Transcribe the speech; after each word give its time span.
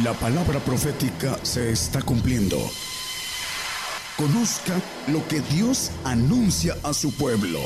La 0.00 0.14
palabra 0.14 0.58
profética 0.58 1.36
se 1.42 1.70
está 1.70 2.00
cumpliendo. 2.00 2.56
Conozca 4.16 4.72
lo 5.12 5.28
que 5.28 5.42
Dios 5.54 5.92
anuncia 6.02 6.72
a 6.82 6.94
su 6.94 7.14
pueblo. 7.14 7.58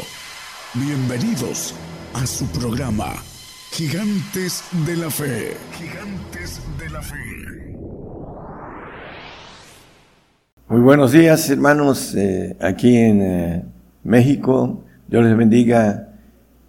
Bienvenidos 0.75 1.73
a 2.15 2.27
su 2.27 2.47
programa, 2.47 3.13
Gigantes 3.71 4.65
de 4.85 4.97
la 4.97 5.09
Fe. 5.09 5.57
Gigantes 5.79 6.61
de 6.81 6.91
la 6.91 7.01
Fe. 7.01 7.77
Muy 10.67 10.81
buenos 10.81 11.13
días, 11.13 11.49
hermanos, 11.49 12.13
eh, 12.17 12.57
aquí 12.61 12.97
en 12.97 13.23
eh, 13.23 13.65
México. 14.03 14.83
Dios 15.07 15.25
les 15.25 15.37
bendiga 15.37 16.09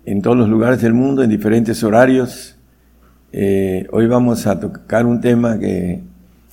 en 0.05 0.21
todos 0.21 0.38
los 0.38 0.50
lugares 0.50 0.84
del 0.84 0.94
mundo, 0.94 1.24
en 1.24 1.32
diferentes 1.32 1.84
horarios. 1.84 2.57
Eh, 3.34 3.88
hoy 3.91 4.08
vamos 4.08 4.48
a 4.48 4.58
tocar 4.58 5.05
un 5.05 5.20
tema 5.20 5.59
que 5.59 6.02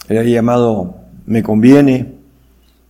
era 0.09 0.24
llamado 0.24 0.97
Me 1.24 1.41
conviene 1.41 2.14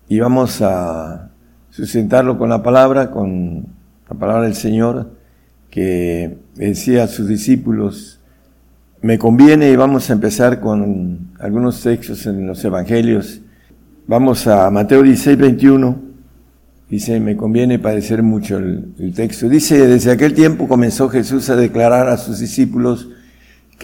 y 0.09 0.19
vamos 0.21 0.63
a 0.63 1.29
sustentarlo 1.69 2.39
con 2.39 2.49
la 2.49 2.63
palabra, 2.63 3.11
con 3.11 3.67
la 4.09 4.17
palabra 4.19 4.45
del 4.45 4.55
Señor 4.55 5.11
que 5.71 6.39
decía 6.55 7.05
a 7.05 7.09
sus 7.09 7.29
discípulos, 7.29 8.21
me 9.03 9.19
conviene 9.19 9.71
y 9.71 9.77
vamos 9.77 10.09
a 10.09 10.15
empezar 10.15 10.61
con 10.61 11.33
algunos 11.39 11.83
textos 11.83 12.25
en 12.27 12.47
los 12.47 12.65
evangelios. 12.65 13.41
Vamos 14.07 14.47
a 14.47 14.71
Mateo 14.71 15.03
16, 15.03 15.37
21. 15.37 15.99
Dice, 16.89 17.21
me 17.21 17.37
conviene 17.37 17.79
padecer 17.79 18.23
mucho 18.23 18.57
el, 18.57 18.95
el 18.99 19.13
texto. 19.13 19.49
Dice, 19.49 19.87
desde 19.87 20.13
aquel 20.13 20.33
tiempo 20.33 20.69
comenzó 20.69 21.09
Jesús 21.11 21.51
a 21.51 21.57
declarar 21.57 22.09
a 22.09 22.17
sus 22.17 22.39
discípulos 22.39 23.09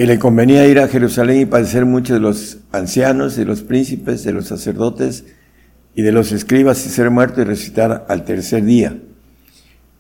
que 0.00 0.06
le 0.06 0.18
convenía 0.18 0.66
ir 0.66 0.78
a 0.78 0.88
Jerusalén 0.88 1.42
y 1.42 1.44
padecer 1.44 1.84
mucho 1.84 2.14
de 2.14 2.20
los 2.20 2.60
ancianos, 2.72 3.36
de 3.36 3.44
los 3.44 3.60
príncipes, 3.60 4.24
de 4.24 4.32
los 4.32 4.46
sacerdotes 4.46 5.26
y 5.94 6.00
de 6.00 6.10
los 6.10 6.32
escribas 6.32 6.86
y 6.86 6.88
ser 6.88 7.10
muerto 7.10 7.42
y 7.42 7.44
resucitar 7.44 8.06
al 8.08 8.24
tercer 8.24 8.64
día. 8.64 8.96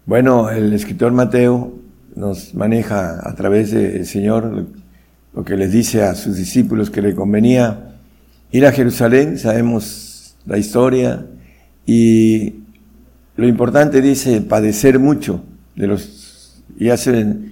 Bueno, 0.06 0.48
el 0.48 0.72
escritor 0.72 1.12
Mateo 1.12 1.74
nos 2.16 2.54
maneja 2.54 3.20
a 3.22 3.34
través 3.34 3.72
del 3.72 4.06
Señor 4.06 4.68
lo 5.34 5.44
que 5.44 5.58
les 5.58 5.70
dice 5.70 6.02
a 6.02 6.14
sus 6.14 6.34
discípulos 6.34 6.88
que 6.88 7.02
le 7.02 7.14
convenía 7.14 7.98
ir 8.52 8.64
a 8.64 8.72
Jerusalén, 8.72 9.36
sabemos 9.36 10.34
la 10.46 10.56
historia, 10.56 11.26
y 11.84 12.54
lo 13.36 13.46
importante 13.46 14.00
dice 14.00 14.40
padecer 14.40 14.98
mucho 14.98 15.44
de 15.76 15.88
los, 15.88 16.64
y 16.78 16.88
hacen 16.88 17.49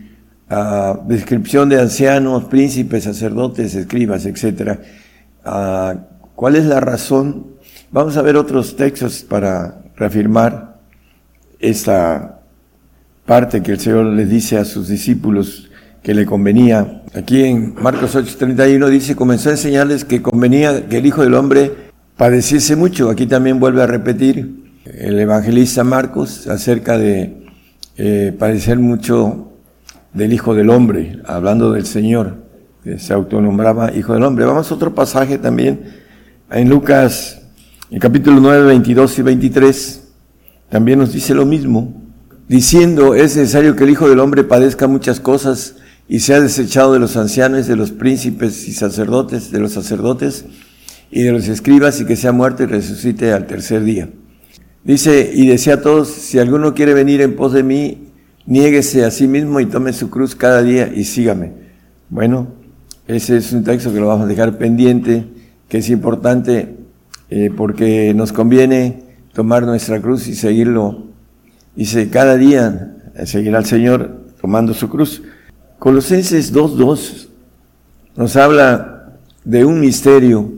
descripción 1.07 1.69
de 1.69 1.81
ancianos, 1.81 2.45
príncipes, 2.45 3.05
sacerdotes, 3.05 3.75
escribas, 3.75 4.25
etc. 4.27 4.79
¿Cuál 6.35 6.57
es 6.57 6.65
la 6.65 6.81
razón? 6.81 7.47
Vamos 7.91 8.17
a 8.17 8.23
ver 8.23 8.37
otros 8.37 8.77
textos 8.77 9.23
para 9.23 9.83
reafirmar 9.97 10.79
esta 11.59 12.41
parte 13.27 13.63
que 13.63 13.73
el 13.73 13.81
Señor 13.81 14.07
les 14.07 14.31
dice 14.31 14.57
a 14.57 14.65
sus 14.65 14.89
discípulos 14.89 15.71
que 16.03 16.15
le 16.15 16.25
convenía. 16.25 17.03
Aquí 17.15 17.45
en 17.45 17.75
Marcos 17.75 18.15
8:31 18.15 18.89
dice, 18.89 19.17
comenzó 19.17 19.51
a 19.51 19.53
enseñarles 19.53 20.05
que 20.05 20.23
convenía 20.23 20.87
que 20.87 20.99
el 20.99 21.07
Hijo 21.07 21.23
del 21.23 21.35
Hombre 21.35 21.73
padeciese 22.17 22.77
mucho. 22.77 23.11
Aquí 23.11 23.27
también 23.27 23.61
vuelve 23.61 23.83
a 23.83 23.87
repetir 23.87 24.81
el 24.85 25.19
evangelista 25.19 25.85
Marcos 25.85 26.47
acerca 26.47 26.97
de 26.97 27.37
eh, 27.97 28.35
padecer 28.39 28.79
mucho 28.79 29.48
del 30.19 30.33
Hijo 30.33 30.55
del 30.55 30.69
Hombre, 30.69 31.21
hablando 31.25 31.73
del 31.73 31.87
Señor, 31.87 32.35
que 32.83 32.99
se 32.99 33.15
autonombraba 33.15 33.95
Hijo 33.95 34.13
del 34.13 34.25
Hombre. 34.25 34.45
Vamos 34.45 34.71
a 34.71 34.75
otro 34.75 34.95
pasaje 34.95 35.39
también, 35.39 35.81
en 36.51 36.69
Lucas, 36.69 37.41
en 37.91 38.01
capítulo 38.01 38.41
9, 38.41 38.67
22 38.67 39.19
y 39.21 39.23
23, 39.23 40.09
también 40.69 40.99
nos 40.99 41.13
dice 41.13 41.35
lo 41.35 41.47
mismo, 41.47 42.03
diciendo, 42.49 43.15
es 43.15 43.37
necesario 43.37 43.77
que 43.77 43.85
el 43.85 43.91
Hijo 43.91 44.09
del 44.09 44.19
Hombre 44.19 44.43
padezca 44.43 44.89
muchas 44.89 45.21
cosas 45.21 45.77
y 46.09 46.19
sea 46.19 46.41
desechado 46.41 46.93
de 46.93 46.99
los 46.99 47.17
ancianos, 47.17 47.69
de 47.69 47.77
los 47.77 47.93
príncipes 47.93 48.67
y 48.67 48.73
sacerdotes, 48.73 49.53
de 49.53 49.61
los 49.61 49.73
sacerdotes 49.73 50.47
y 51.13 51.23
de 51.23 51.31
los 51.31 51.47
escribas 51.49 52.01
y 52.01 52.07
que 52.07 52.17
sea 52.17 52.33
muerto 52.33 52.65
y 52.65 52.67
resucite 52.67 53.33
al 53.33 53.47
tercer 53.47 53.85
día. 53.85 54.09
Dice, 54.83 55.31
y 55.33 55.47
decía 55.47 55.75
a 55.75 55.81
todos, 55.81 56.09
si 56.09 56.39
alguno 56.39 56.75
quiere 56.75 56.93
venir 56.93 57.21
en 57.21 57.37
pos 57.37 57.53
de 57.53 57.63
mí, 57.63 58.08
niéguese 58.49 59.05
a 59.05 59.11
sí 59.11 59.29
mismo 59.29 59.61
y 59.61 59.67
tome 59.67 59.93
su 59.93 60.09
cruz 60.09 60.35
cada 60.35 60.63
día 60.63 60.91
y 60.93 61.05
sígame. 61.05 61.53
Bueno, 62.09 62.49
ese 63.07 63.37
es 63.37 63.53
un 63.53 63.63
texto 63.63 63.93
que 63.93 64.01
lo 64.01 64.09
vamos 64.09 64.25
a 64.25 64.27
dejar 64.29 64.57
pendiente, 64.57 65.27
que 65.69 65.79
es 65.79 65.91
importante 65.91 66.75
eh, 67.29 67.51
porque 67.55 68.15
nos 68.15 68.33
conviene 68.33 69.03
tomar 69.35 69.65
nuestra 69.65 70.01
cruz 70.01 70.27
y 70.29 70.35
seguirlo. 70.35 71.09
Dice, 71.77 72.09
cada 72.09 72.39
día 72.39 72.97
eh, 73.15 73.27
seguir 73.27 73.55
al 73.55 73.67
Señor 73.67 74.25
tomando 74.41 74.73
su 74.73 74.89
cruz. 74.89 75.23
Colosenses 75.79 76.53
2.2 76.55 77.29
nos 78.17 78.35
habla 78.37 79.13
de 79.45 79.67
un 79.67 79.79
misterio 79.79 80.53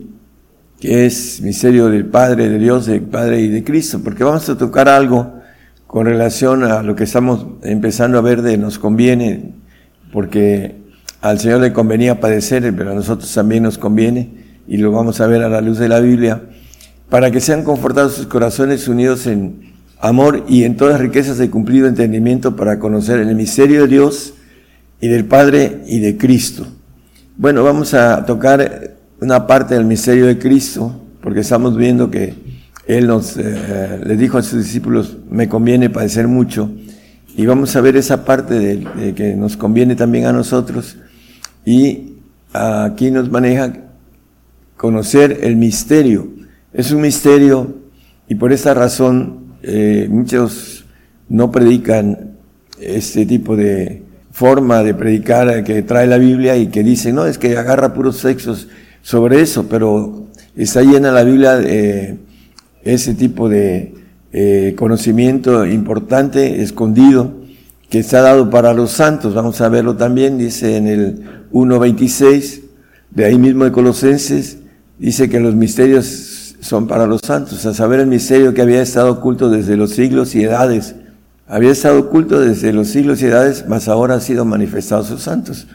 que 0.79 1.05
es 1.05 1.41
misterio 1.41 1.89
del 1.89 2.05
Padre, 2.05 2.49
de 2.49 2.57
Dios, 2.57 2.85
del 2.85 3.01
Padre 3.01 3.41
y 3.41 3.49
de 3.49 3.65
Cristo, 3.65 3.99
porque 4.01 4.23
vamos 4.23 4.47
a 4.49 4.57
tocar 4.57 4.87
algo 4.87 5.40
con 5.91 6.05
relación 6.05 6.63
a 6.63 6.83
lo 6.83 6.95
que 6.95 7.03
estamos 7.03 7.45
empezando 7.63 8.17
a 8.17 8.21
ver 8.21 8.43
de 8.43 8.57
nos 8.57 8.79
conviene, 8.79 9.55
porque 10.13 10.77
al 11.19 11.37
Señor 11.37 11.59
le 11.59 11.73
convenía 11.73 12.21
padecer, 12.21 12.73
pero 12.77 12.91
a 12.91 12.95
nosotros 12.95 13.29
también 13.33 13.63
nos 13.63 13.77
conviene, 13.77 14.29
y 14.69 14.77
lo 14.77 14.93
vamos 14.93 15.19
a 15.19 15.27
ver 15.27 15.43
a 15.43 15.49
la 15.49 15.59
luz 15.59 15.79
de 15.79 15.89
la 15.89 15.99
Biblia, 15.99 16.43
para 17.09 17.29
que 17.29 17.41
sean 17.41 17.65
confortados 17.65 18.13
sus 18.13 18.27
corazones 18.27 18.87
unidos 18.87 19.27
en 19.27 19.73
amor 19.99 20.45
y 20.47 20.63
en 20.63 20.77
todas 20.77 20.97
riquezas 20.97 21.37
de 21.37 21.49
cumplido 21.49 21.89
entendimiento 21.89 22.55
para 22.55 22.79
conocer 22.79 23.19
el 23.19 23.35
misterio 23.35 23.81
de 23.81 23.87
Dios 23.89 24.35
y 25.01 25.09
del 25.09 25.25
Padre 25.25 25.81
y 25.87 25.99
de 25.99 26.15
Cristo. 26.15 26.65
Bueno, 27.35 27.65
vamos 27.65 27.93
a 27.93 28.25
tocar 28.25 28.95
una 29.19 29.45
parte 29.45 29.75
del 29.75 29.83
misterio 29.83 30.27
de 30.27 30.39
Cristo, 30.39 31.01
porque 31.21 31.41
estamos 31.41 31.75
viendo 31.75 32.09
que 32.09 32.50
él 32.87 33.07
nos 33.07 33.37
eh, 33.37 33.99
le 34.03 34.17
dijo 34.17 34.37
a 34.37 34.41
sus 34.41 34.63
discípulos, 34.63 35.17
me 35.29 35.47
conviene 35.47 35.89
padecer 35.89 36.27
mucho. 36.27 36.71
Y 37.35 37.45
vamos 37.45 37.75
a 37.75 37.81
ver 37.81 37.95
esa 37.95 38.25
parte 38.25 38.59
de, 38.59 39.13
que 39.13 39.35
nos 39.35 39.55
conviene 39.55 39.95
también 39.95 40.25
a 40.25 40.33
nosotros. 40.33 40.97
Y 41.65 42.15
aquí 42.51 43.11
nos 43.11 43.29
maneja 43.29 43.73
conocer 44.75 45.39
el 45.41 45.55
misterio. 45.55 46.27
Es 46.73 46.91
un 46.91 47.01
misterio 47.01 47.75
y 48.27 48.35
por 48.35 48.51
esa 48.51 48.73
razón 48.73 49.55
eh, 49.61 50.07
muchos 50.09 50.85
no 51.29 51.51
predican 51.51 52.31
este 52.79 53.25
tipo 53.25 53.55
de 53.55 54.03
forma 54.31 54.83
de 54.83 54.93
predicar 54.93 55.63
que 55.63 55.83
trae 55.83 56.07
la 56.07 56.17
Biblia 56.17 56.57
y 56.57 56.67
que 56.67 56.83
dicen, 56.83 57.15
no, 57.15 57.25
es 57.25 57.37
que 57.37 57.57
agarra 57.57 57.93
puros 57.93 58.17
sexos 58.17 58.67
sobre 59.01 59.41
eso, 59.41 59.67
pero 59.69 60.27
está 60.55 60.81
llena 60.81 61.11
la 61.11 61.23
Biblia 61.23 61.57
de 61.57 62.17
ese 62.83 63.13
tipo 63.13 63.49
de 63.49 63.93
eh, 64.33 64.75
conocimiento 64.77 65.65
importante, 65.65 66.61
escondido, 66.61 67.41
que 67.89 67.99
está 67.99 68.21
dado 68.21 68.49
para 68.49 68.73
los 68.73 68.91
santos. 68.91 69.33
Vamos 69.33 69.59
a 69.61 69.69
verlo 69.69 69.95
también, 69.95 70.37
dice 70.37 70.77
en 70.77 70.87
el 70.87 71.49
1.26, 71.51 72.61
de 73.11 73.25
ahí 73.25 73.37
mismo 73.37 73.65
de 73.65 73.71
Colosenses, 73.71 74.59
dice 74.97 75.29
que 75.29 75.39
los 75.39 75.55
misterios 75.55 76.55
son 76.61 76.87
para 76.87 77.07
los 77.07 77.21
santos, 77.21 77.65
a 77.65 77.73
saber 77.73 77.99
el 77.99 78.07
misterio 78.07 78.53
que 78.53 78.61
había 78.61 78.81
estado 78.81 79.11
oculto 79.11 79.49
desde 79.49 79.75
los 79.75 79.91
siglos 79.91 80.35
y 80.35 80.43
edades. 80.43 80.95
Había 81.47 81.71
estado 81.71 81.99
oculto 81.99 82.39
desde 82.39 82.71
los 82.71 82.87
siglos 82.87 83.21
y 83.21 83.25
edades, 83.25 83.65
mas 83.67 83.89
ahora 83.89 84.15
ha 84.15 84.21
sido 84.21 84.45
manifestado 84.45 85.01
a 85.01 85.05
sus 85.05 85.23
santos. 85.23 85.67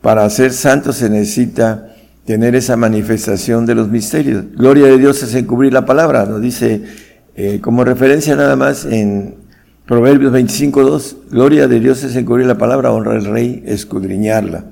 Para 0.00 0.28
ser 0.30 0.52
santos 0.52 0.96
se 0.96 1.08
necesita 1.08 1.93
tener 2.24 2.54
esa 2.54 2.76
manifestación 2.76 3.66
de 3.66 3.74
los 3.74 3.88
misterios. 3.88 4.44
Gloria 4.54 4.86
de 4.86 4.98
Dios 4.98 5.22
es 5.22 5.34
encubrir 5.34 5.72
la 5.72 5.84
palabra, 5.84 6.24
nos 6.26 6.40
dice 6.40 6.82
eh, 7.36 7.58
como 7.60 7.84
referencia 7.84 8.36
nada 8.36 8.56
más 8.56 8.84
en 8.84 9.34
Proverbios 9.86 10.32
25.2, 10.32 11.16
gloria 11.30 11.68
de 11.68 11.78
Dios 11.78 12.02
es 12.04 12.16
encubrir 12.16 12.46
la 12.46 12.56
palabra, 12.56 12.90
honra 12.90 13.12
al 13.12 13.26
rey, 13.26 13.62
escudriñarla. 13.66 14.64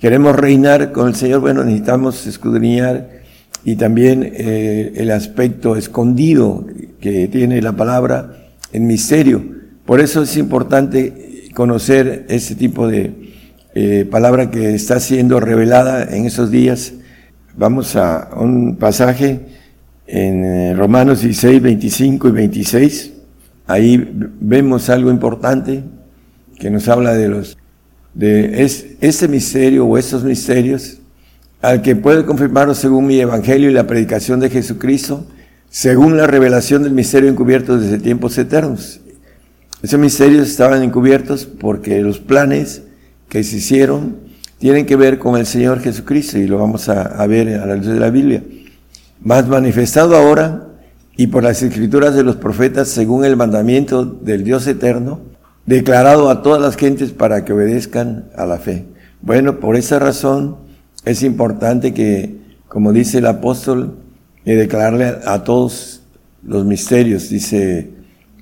Queremos 0.00 0.36
reinar 0.36 0.92
con 0.92 1.08
el 1.08 1.16
Señor, 1.16 1.40
bueno, 1.40 1.64
necesitamos 1.64 2.26
escudriñar 2.26 3.22
y 3.64 3.76
también 3.76 4.22
eh, 4.22 4.92
el 4.96 5.10
aspecto 5.10 5.74
escondido 5.74 6.66
que 7.00 7.26
tiene 7.26 7.62
la 7.62 7.72
palabra 7.72 8.52
en 8.72 8.86
misterio. 8.86 9.42
Por 9.84 10.00
eso 10.00 10.22
es 10.22 10.36
importante 10.36 11.48
conocer 11.54 12.26
ese 12.28 12.54
tipo 12.54 12.86
de 12.86 13.23
eh, 13.76 14.06
palabra 14.08 14.52
que 14.52 14.74
está 14.74 15.00
siendo 15.00 15.40
revelada 15.40 16.04
en 16.16 16.26
esos 16.26 16.50
días. 16.52 16.92
Vamos 17.56 17.96
a 17.96 18.30
un 18.36 18.76
pasaje 18.76 19.40
en 20.06 20.44
eh, 20.44 20.74
Romanos 20.74 21.22
16, 21.22 21.60
25 21.60 22.28
y 22.28 22.30
26. 22.30 23.12
Ahí 23.66 24.12
vemos 24.40 24.88
algo 24.90 25.10
importante 25.10 25.82
que 26.58 26.70
nos 26.70 26.88
habla 26.88 27.14
de 27.14 27.28
los 27.28 27.58
de 28.14 28.62
es, 28.62 28.86
ese 29.00 29.26
misterio 29.26 29.86
o 29.86 29.98
esos 29.98 30.22
misterios 30.22 30.98
al 31.60 31.82
que 31.82 31.96
puede 31.96 32.24
confirmarlo 32.24 32.74
según 32.74 33.08
mi 33.08 33.18
evangelio 33.18 33.70
y 33.70 33.72
la 33.72 33.88
predicación 33.88 34.38
de 34.38 34.50
Jesucristo, 34.50 35.26
según 35.68 36.16
la 36.16 36.28
revelación 36.28 36.84
del 36.84 36.92
misterio 36.92 37.28
encubierto 37.28 37.76
desde 37.76 37.98
tiempos 37.98 38.38
eternos. 38.38 39.00
Esos 39.82 39.98
misterios 39.98 40.48
estaban 40.48 40.82
encubiertos 40.84 41.44
porque 41.44 42.00
los 42.02 42.20
planes 42.20 42.82
que 43.28 43.42
se 43.42 43.56
hicieron 43.56 44.16
tienen 44.58 44.86
que 44.86 44.96
ver 44.96 45.18
con 45.18 45.36
el 45.36 45.44
Señor 45.44 45.80
Jesucristo 45.80 46.38
y 46.38 46.46
lo 46.46 46.58
vamos 46.58 46.88
a, 46.88 47.26
ver 47.26 47.60
a 47.60 47.66
la 47.66 47.76
luz 47.76 47.86
de 47.86 48.00
la 48.00 48.10
Biblia. 48.10 48.42
Más 49.20 49.46
manifestado 49.46 50.16
ahora 50.16 50.68
y 51.16 51.26
por 51.26 51.42
las 51.42 51.62
escrituras 51.62 52.14
de 52.14 52.22
los 52.22 52.36
profetas 52.36 52.88
según 52.88 53.24
el 53.24 53.36
mandamiento 53.36 54.04
del 54.04 54.42
Dios 54.42 54.66
eterno, 54.66 55.20
declarado 55.66 56.30
a 56.30 56.42
todas 56.42 56.62
las 56.62 56.76
gentes 56.76 57.10
para 57.12 57.44
que 57.44 57.52
obedezcan 57.52 58.30
a 58.36 58.46
la 58.46 58.58
fe. 58.58 58.86
Bueno, 59.20 59.60
por 59.60 59.76
esa 59.76 59.98
razón 59.98 60.56
es 61.04 61.22
importante 61.22 61.92
que, 61.92 62.38
como 62.68 62.92
dice 62.92 63.18
el 63.18 63.26
apóstol, 63.26 63.98
eh, 64.46 64.54
declararle 64.54 65.14
a, 65.26 65.44
todos 65.44 66.02
los 66.42 66.64
misterios, 66.64 67.28
dice, 67.28 67.90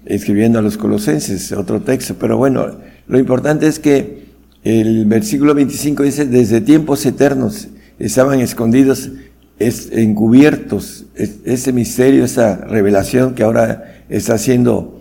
escribiendo 0.05 0.58
a 0.58 0.62
los 0.62 0.76
colosenses, 0.76 1.52
otro 1.52 1.81
texto. 1.81 2.14
Pero 2.19 2.37
bueno, 2.37 2.67
lo 3.06 3.19
importante 3.19 3.67
es 3.67 3.79
que 3.79 4.21
el 4.64 5.06
versículo 5.06 5.55
25 5.55 6.03
dice, 6.05 6.26
desde 6.26 6.61
tiempos 6.61 7.05
eternos 7.05 7.69
estaban 7.99 8.41
escondidos, 8.41 9.11
es, 9.59 9.91
encubiertos, 9.93 11.06
ese 11.14 11.73
misterio, 11.73 12.25
esa 12.25 12.56
revelación 12.56 13.35
que 13.35 13.43
ahora 13.43 14.05
está 14.09 14.38
siendo 14.38 15.00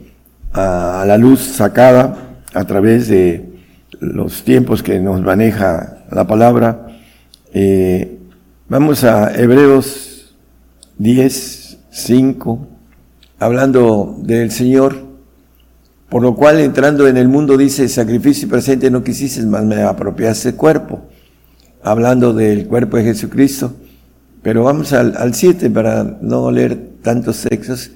a, 0.54 1.04
la 1.08 1.18
luz 1.18 1.42
sacada 1.42 2.42
a 2.54 2.66
través 2.66 3.08
de 3.08 3.50
los 4.00 4.44
tiempos 4.44 4.82
que 4.82 5.00
nos 5.00 5.22
maneja 5.22 6.06
la 6.12 6.26
palabra, 6.26 6.88
eh, 7.54 8.18
vamos 8.68 9.04
a 9.04 9.34
Hebreos 9.36 10.36
10, 10.98 11.78
5, 11.92 12.68
hablando 13.40 14.18
del 14.24 14.52
Señor, 14.52 15.11
por 16.12 16.22
lo 16.22 16.36
cual 16.36 16.60
entrando 16.60 17.08
en 17.08 17.16
el 17.16 17.30
mundo 17.30 17.56
dice, 17.56 17.88
sacrificio 17.88 18.50
presente 18.50 18.92
no 18.92 19.02
quisiste, 19.04 19.44
más 19.46 19.64
me 19.64 19.82
apropiaste 19.82 20.54
cuerpo, 20.54 21.02
hablando 21.82 22.34
del 22.34 22.68
cuerpo 22.68 22.98
de 22.98 23.06
Jesucristo, 23.06 23.74
pero 24.44 24.66
vamos 24.66 24.92
al 24.92 25.34
7 25.34 25.70
para 25.70 26.04
no 26.22 26.52
leer 26.52 26.78
tantos 27.02 27.42
textos. 27.42 27.92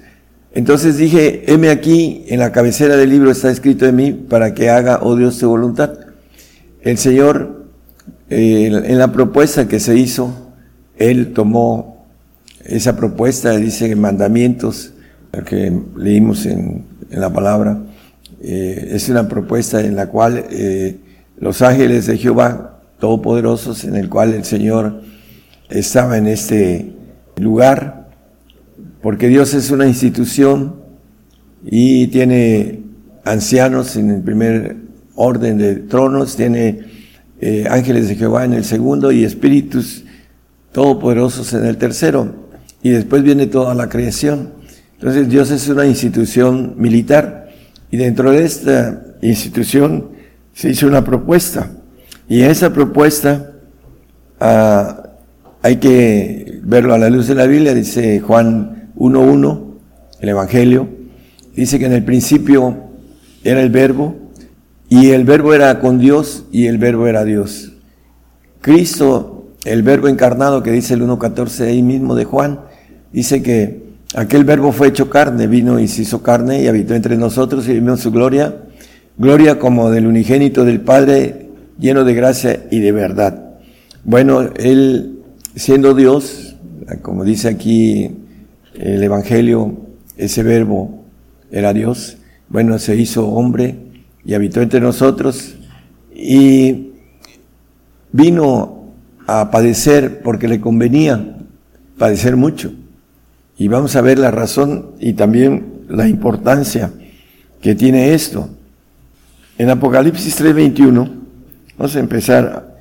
Entonces 0.52 0.96
dije, 0.96 1.52
heme 1.52 1.68
aquí, 1.68 2.24
en 2.28 2.40
la 2.40 2.52
cabecera 2.52 2.96
del 2.96 3.10
libro 3.10 3.30
está 3.30 3.50
escrito 3.50 3.84
de 3.84 3.92
mí, 3.92 4.12
para 4.12 4.54
que 4.54 4.70
haga, 4.70 5.00
oh 5.02 5.14
Dios, 5.14 5.38
tu 5.38 5.48
voluntad. 5.48 5.92
El 6.80 6.96
Señor 6.96 7.66
eh, 8.30 8.66
en 8.66 8.98
la 8.98 9.12
propuesta 9.12 9.68
que 9.68 9.78
se 9.78 9.96
hizo, 9.96 10.52
él 10.96 11.34
tomó 11.34 12.06
esa 12.64 12.96
propuesta, 12.96 13.50
dice 13.58 13.94
mandamientos, 13.94 14.94
que 15.44 15.78
leímos 15.96 16.46
en, 16.46 16.84
la 17.10 17.32
palabra, 17.32 17.78
eh, 18.40 18.90
es 18.92 19.08
una 19.08 19.28
propuesta 19.28 19.80
en 19.80 19.96
la 19.96 20.08
cual 20.08 20.44
eh, 20.50 20.98
los 21.38 21.62
ángeles 21.62 22.06
de 22.06 22.18
Jehová, 22.18 22.80
todopoderosos, 22.98 23.84
en 23.84 23.96
el 23.96 24.08
cual 24.08 24.34
el 24.34 24.44
Señor 24.44 25.02
estaba 25.68 26.18
en 26.18 26.26
este 26.26 26.92
lugar, 27.36 28.08
porque 29.02 29.28
Dios 29.28 29.54
es 29.54 29.70
una 29.70 29.86
institución 29.86 30.76
y 31.64 32.08
tiene 32.08 32.82
ancianos 33.24 33.96
en 33.96 34.10
el 34.10 34.22
primer 34.22 34.76
orden 35.14 35.58
de 35.58 35.76
tronos, 35.76 36.36
tiene 36.36 36.80
eh, 37.40 37.66
ángeles 37.68 38.08
de 38.08 38.16
Jehová 38.16 38.44
en 38.44 38.54
el 38.54 38.64
segundo 38.64 39.12
y 39.12 39.24
espíritus 39.24 40.04
todopoderosos 40.72 41.52
en 41.54 41.66
el 41.66 41.76
tercero. 41.76 42.46
Y 42.82 42.90
después 42.90 43.22
viene 43.22 43.46
toda 43.46 43.74
la 43.74 43.88
creación. 43.88 44.52
Entonces 44.94 45.28
Dios 45.28 45.50
es 45.50 45.68
una 45.68 45.86
institución 45.86 46.74
militar 46.76 47.45
y 47.90 47.96
dentro 47.96 48.32
de 48.32 48.44
esta 48.44 49.02
institución 49.22 50.10
se 50.52 50.70
hizo 50.70 50.86
una 50.86 51.04
propuesta. 51.04 51.70
Y 52.28 52.42
esa 52.42 52.72
propuesta 52.72 53.52
ah, 54.40 55.10
hay 55.62 55.76
que 55.76 56.60
verlo 56.62 56.94
a 56.94 56.98
la 56.98 57.10
luz 57.10 57.28
de 57.28 57.34
la 57.34 57.46
Biblia, 57.46 57.74
dice 57.74 58.20
Juan 58.20 58.90
1.1, 58.96 59.64
el 60.20 60.28
Evangelio, 60.28 60.88
dice 61.54 61.78
que 61.78 61.86
en 61.86 61.92
el 61.92 62.04
principio 62.04 62.76
era 63.44 63.60
el 63.60 63.70
verbo 63.70 64.16
y 64.88 65.10
el 65.10 65.24
verbo 65.24 65.54
era 65.54 65.78
con 65.80 65.98
Dios 65.98 66.44
y 66.50 66.66
el 66.66 66.78
verbo 66.78 67.06
era 67.06 67.24
Dios. 67.24 67.72
Cristo, 68.60 69.52
el 69.64 69.82
verbo 69.82 70.08
encarnado 70.08 70.62
que 70.62 70.72
dice 70.72 70.94
el 70.94 71.02
1.14 71.02 71.66
ahí 71.66 71.82
mismo 71.82 72.14
de 72.14 72.24
Juan, 72.24 72.60
dice 73.12 73.42
que 73.42 73.85
aquel 74.14 74.44
verbo 74.44 74.72
fue 74.72 74.88
hecho 74.88 75.10
carne, 75.10 75.46
vino 75.46 75.78
y 75.78 75.88
se 75.88 76.02
hizo 76.02 76.22
carne 76.22 76.62
y 76.62 76.68
habitó 76.68 76.94
entre 76.94 77.16
nosotros 77.16 77.68
y 77.68 77.74
vimos 77.74 78.00
su 78.00 78.10
gloria, 78.10 78.54
gloria 79.18 79.58
como 79.58 79.90
del 79.90 80.06
unigénito 80.06 80.64
del 80.64 80.80
Padre, 80.80 81.48
lleno 81.78 82.04
de 82.04 82.14
gracia 82.14 82.66
y 82.70 82.80
de 82.80 82.92
verdad. 82.92 83.58
Bueno, 84.04 84.50
él 84.56 85.20
siendo 85.54 85.94
Dios, 85.94 86.56
como 87.02 87.24
dice 87.24 87.48
aquí 87.48 88.10
el 88.74 89.02
Evangelio, 89.02 89.76
ese 90.16 90.42
verbo 90.42 91.04
era 91.50 91.72
Dios, 91.72 92.18
bueno, 92.48 92.78
se 92.78 92.96
hizo 92.96 93.28
hombre, 93.28 93.86
y 94.26 94.34
habitó 94.34 94.60
entre 94.60 94.80
nosotros 94.80 95.54
y 96.12 96.90
vino 98.10 98.92
a 99.26 99.50
padecer 99.52 100.20
porque 100.22 100.48
le 100.48 100.60
convenía 100.60 101.36
padecer 101.96 102.36
mucho. 102.36 102.72
Y 103.58 103.68
vamos 103.68 103.96
a 103.96 104.02
ver 104.02 104.18
la 104.18 104.30
razón 104.30 104.92
y 105.00 105.14
también 105.14 105.84
la 105.88 106.08
importancia 106.08 106.92
que 107.60 107.74
tiene 107.74 108.14
esto. 108.14 108.48
En 109.58 109.70
Apocalipsis 109.70 110.36
3:21, 110.36 111.10
vamos 111.78 111.96
a 111.96 112.00
empezar 112.00 112.76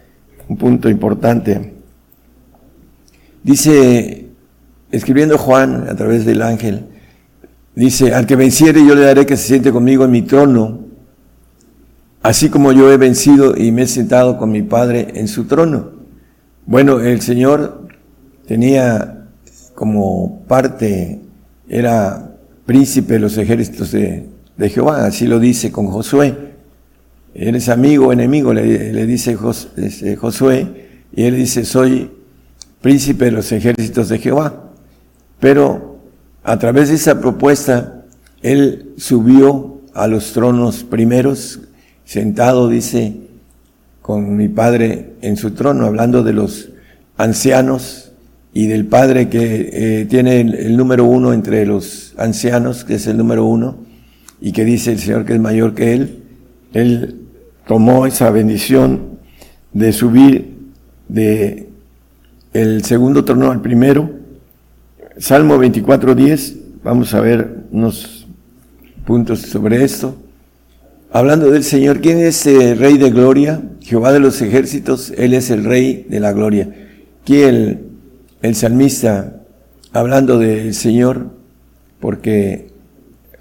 un 0.47 0.57
punto 0.57 0.89
importante. 0.89 1.73
Dice, 3.43 4.27
escribiendo 4.91 5.37
Juan 5.37 5.87
a 5.89 5.95
través 5.95 6.25
del 6.25 6.41
ángel, 6.41 6.85
dice, 7.75 8.13
al 8.13 8.25
que 8.25 8.35
venciere 8.35 8.85
yo 8.85 8.95
le 8.95 9.01
daré 9.01 9.25
que 9.25 9.37
se 9.37 9.47
siente 9.47 9.71
conmigo 9.71 10.05
en 10.05 10.11
mi 10.11 10.23
trono 10.23 10.85
así 12.25 12.49
como 12.49 12.71
yo 12.71 12.91
he 12.91 12.97
vencido 12.97 13.55
y 13.55 13.71
me 13.71 13.83
he 13.83 13.87
sentado 13.87 14.39
con 14.39 14.51
mi 14.51 14.63
Padre 14.63 15.09
en 15.13 15.27
su 15.27 15.43
trono. 15.43 15.91
Bueno, 16.65 16.99
el 16.99 17.21
Señor 17.21 17.87
tenía 18.47 19.24
como 19.75 20.43
parte, 20.47 21.19
era 21.67 22.31
príncipe 22.65 23.15
de 23.15 23.19
los 23.19 23.37
ejércitos 23.37 23.91
de, 23.91 24.29
Jehová, 24.69 25.05
así 25.05 25.27
lo 25.27 25.39
dice 25.39 25.71
con 25.71 25.87
Josué. 25.87 26.33
Eres 27.33 27.67
amigo 27.67 28.07
o 28.07 28.13
enemigo, 28.13 28.53
le, 28.53 29.05
dice 29.05 29.37
este, 29.75 30.15
Josué, 30.15 31.01
y 31.13 31.23
él 31.23 31.35
dice, 31.35 31.65
soy 31.65 32.09
príncipe 32.81 33.25
de 33.25 33.31
los 33.31 33.51
ejércitos 33.51 34.07
de 34.07 34.19
Jehová. 34.19 34.71
Pero 35.41 35.99
a 36.43 36.57
través 36.57 36.87
de 36.87 36.95
esa 36.95 37.19
propuesta, 37.19 38.05
él 38.41 38.93
subió 38.97 39.81
a 39.93 40.07
los 40.07 40.31
tronos 40.31 40.85
primeros 40.85 41.59
sentado, 42.05 42.69
dice, 42.69 43.17
con 44.01 44.37
mi 44.37 44.47
Padre 44.47 45.15
en 45.21 45.35
su 45.35 45.51
trono, 45.51 45.85
hablando 45.85 46.23
de 46.23 46.31
los 46.31 46.69
ancianos 47.17 48.04
y 48.57 48.67
del 48.67 48.85
Padre 48.85 49.27
que 49.27 49.69
eh, 49.73 50.05
tiene 50.05 50.39
el, 50.39 50.77
número 50.77 51.03
uno 51.03 51.33
entre 51.33 51.65
los 51.65 52.13
ancianos, 52.17 52.85
que 52.85 52.95
es 52.95 53.05
el 53.05 53.17
número 53.17 53.43
uno, 53.43 53.75
y 54.39 54.53
que 54.53 54.63
dice 54.63 54.93
el 54.93 54.99
Señor 54.99 55.25
que 55.25 55.33
es 55.33 55.41
mayor 55.41 55.75
que 55.75 55.93
Él. 55.93 56.23
Él 56.73 57.15
tomó 57.67 58.05
esa 58.05 58.31
bendición 58.31 59.19
de 59.73 59.91
subir 59.91 60.55
de 61.09 61.67
el 62.53 62.85
segundo 62.85 63.25
trono 63.25 63.51
al 63.51 63.61
primero. 63.61 64.09
Salmo 65.17 65.57
24.10, 65.57 66.55
vamos 66.81 67.13
a 67.13 67.19
ver 67.19 67.57
unos 67.71 68.25
puntos 69.05 69.41
sobre 69.41 69.83
esto. 69.83 70.15
Hablando 71.11 71.51
del 71.51 71.65
Señor, 71.65 71.99
¿quién 71.99 72.19
es 72.19 72.47
el 72.47 72.79
Rey 72.79 72.97
de 72.97 73.11
Gloria? 73.11 73.61
Jehová 73.81 74.13
de 74.13 74.21
los 74.21 74.41
ejércitos, 74.41 75.11
Él 75.17 75.33
es 75.33 75.49
el 75.49 75.65
Rey 75.65 76.05
de 76.09 76.21
la 76.21 76.31
Gloria. 76.31 76.69
El, 77.27 77.84
el 78.45 78.55
salmista, 78.55 79.41
hablando 79.91 80.37
del 80.37 80.73
Señor, 80.73 81.31
porque 81.99 82.71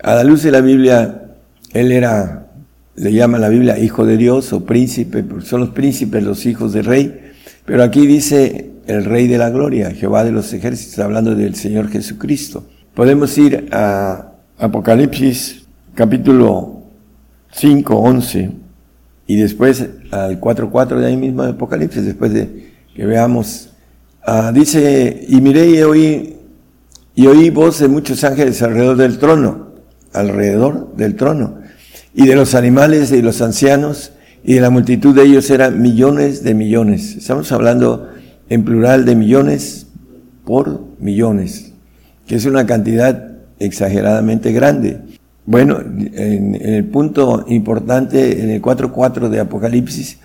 a 0.02 0.14
la 0.14 0.24
luz 0.24 0.42
de 0.42 0.50
la 0.50 0.60
Biblia, 0.60 1.34
Él 1.72 1.92
era, 1.92 2.46
le 2.96 3.12
llama 3.12 3.38
la 3.38 3.50
Biblia 3.50 3.78
hijo 3.78 4.06
de 4.06 4.16
Dios 4.16 4.52
o 4.52 4.64
príncipe, 4.64 5.24
son 5.42 5.60
los 5.60 5.70
príncipes 5.70 6.22
los 6.22 6.46
hijos 6.46 6.72
del 6.72 6.86
Rey, 6.86 7.32
pero 7.66 7.82
aquí 7.82 8.06
dice 8.06 8.70
el 8.86 9.04
Rey 9.04 9.26
de 9.26 9.38
la 9.38 9.50
Gloria, 9.50 9.90
Jehová 9.90 10.24
de 10.24 10.32
los 10.32 10.52
ejércitos, 10.52 10.98
hablando 10.98 11.34
del 11.34 11.54
Señor 11.54 11.88
Jesucristo. 11.88 12.64
Podemos 12.94 13.36
ir 13.36 13.68
a 13.72 14.32
Apocalipsis 14.58 15.66
capítulo 15.94 16.82
5, 17.52 17.94
11 17.94 18.50
y 19.26 19.36
después 19.36 19.86
al 20.10 20.38
4, 20.40 20.70
4 20.70 21.00
de 21.00 21.06
ahí 21.06 21.16
mismo 21.16 21.42
de 21.42 21.50
Apocalipsis, 21.50 22.04
después 22.04 22.32
de 22.32 22.72
que 22.94 23.04
veamos 23.04 23.73
Ah, 24.26 24.52
dice, 24.54 25.26
y 25.28 25.40
miré 25.42 25.68
y 25.68 25.82
oí, 25.82 26.36
y 27.14 27.26
oí 27.26 27.50
voz 27.50 27.78
de 27.80 27.88
muchos 27.88 28.24
ángeles 28.24 28.62
alrededor 28.62 28.96
del 28.96 29.18
trono, 29.18 29.72
alrededor 30.14 30.96
del 30.96 31.14
trono, 31.14 31.58
y 32.14 32.26
de 32.26 32.34
los 32.34 32.54
animales 32.54 33.12
y 33.12 33.20
los 33.20 33.42
ancianos, 33.42 34.12
y 34.42 34.54
de 34.54 34.60
la 34.62 34.70
multitud 34.70 35.14
de 35.14 35.24
ellos 35.24 35.50
eran 35.50 35.82
millones 35.82 36.42
de 36.42 36.54
millones. 36.54 37.16
Estamos 37.16 37.52
hablando 37.52 38.08
en 38.48 38.64
plural 38.64 39.04
de 39.04 39.14
millones 39.14 39.88
por 40.46 40.80
millones, 40.98 41.72
que 42.26 42.36
es 42.36 42.46
una 42.46 42.64
cantidad 42.64 43.30
exageradamente 43.58 44.52
grande. 44.52 45.00
Bueno, 45.46 45.80
en, 45.80 46.54
el 46.54 46.86
punto 46.86 47.44
importante, 47.48 48.42
en 48.42 48.50
el 48.50 48.62
4.4 48.62 49.28
de 49.28 49.40
Apocalipsis, 49.40 50.18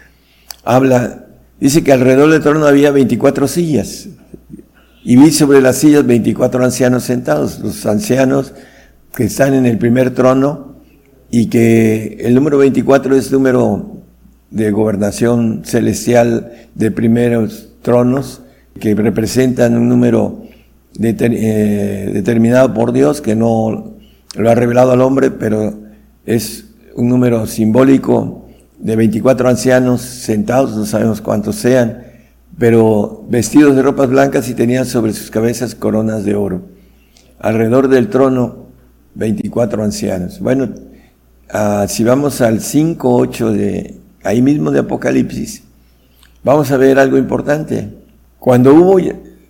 habla, 0.64 1.26
dice 1.60 1.84
que 1.84 1.92
alrededor 1.92 2.32
del 2.32 2.42
trono 2.42 2.66
había 2.66 2.92
24 2.92 3.48
sillas, 3.48 4.10
y 5.04 5.16
vi 5.16 5.32
sobre 5.32 5.62
las 5.62 5.78
sillas 5.78 6.06
24 6.06 6.64
ancianos 6.64 7.04
sentados, 7.04 7.60
los 7.60 7.86
ancianos 7.86 8.54
que 9.16 9.26
están 9.26 9.54
en 9.54 9.66
el 9.66 9.78
primer 9.78 10.14
trono, 10.14 10.76
y 11.32 11.48
que 11.48 12.18
el 12.22 12.34
número 12.36 12.58
24 12.58 13.16
es 13.16 13.32
número 13.32 13.98
de 14.50 14.72
gobernación 14.72 15.62
celestial 15.64 16.52
de 16.76 16.92
primeros 16.92 17.70
tronos, 17.82 18.42
que 18.80 18.96
representan 18.96 19.78
un 19.78 19.90
número 19.90 20.44
eh, 21.02 22.10
determinado 22.14 22.74
por 22.74 22.92
Dios, 22.92 23.22
que 23.22 23.36
no 23.36 23.94
lo 24.36 24.50
ha 24.50 24.56
revelado 24.56 24.92
al 24.92 25.02
hombre, 25.02 25.32
pero 25.32 25.74
es 26.26 26.66
un 26.96 27.10
número 27.10 27.46
simbólico 27.48 28.49
de 28.80 28.96
24 28.96 29.50
ancianos 29.50 30.02
sentados, 30.02 30.76
no 30.76 30.86
sabemos 30.86 31.22
cuántos 31.22 31.58
sean, 31.58 32.04
pero 32.58 33.26
vestidos 33.30 33.76
de 33.76 33.82
ropas 33.82 34.10
blancas 34.10 34.50
y 34.50 34.54
tenían 34.54 34.86
sobre 34.86 35.14
sus 35.14 35.30
cabezas 35.30 35.76
coronas 35.76 36.24
de 36.24 36.36
oro. 36.36 36.62
Alrededor 37.40 37.90
del 37.90 38.10
trono, 38.10 38.68
24 39.16 39.84
ancianos. 39.84 40.40
Bueno, 40.40 40.70
ah, 41.52 41.86
si 41.88 42.04
vamos 42.04 42.42
al 42.42 42.60
5.8 42.60 43.52
de 43.52 43.98
ahí 44.24 44.42
mismo 44.42 44.72
de 44.72 44.80
Apocalipsis, 44.80 45.64
vamos 46.44 46.72
a 46.72 46.78
ver 46.78 47.00
algo 47.00 47.18
importante. 47.18 47.90
Cuando 48.40 48.74
hubo 48.74 48.98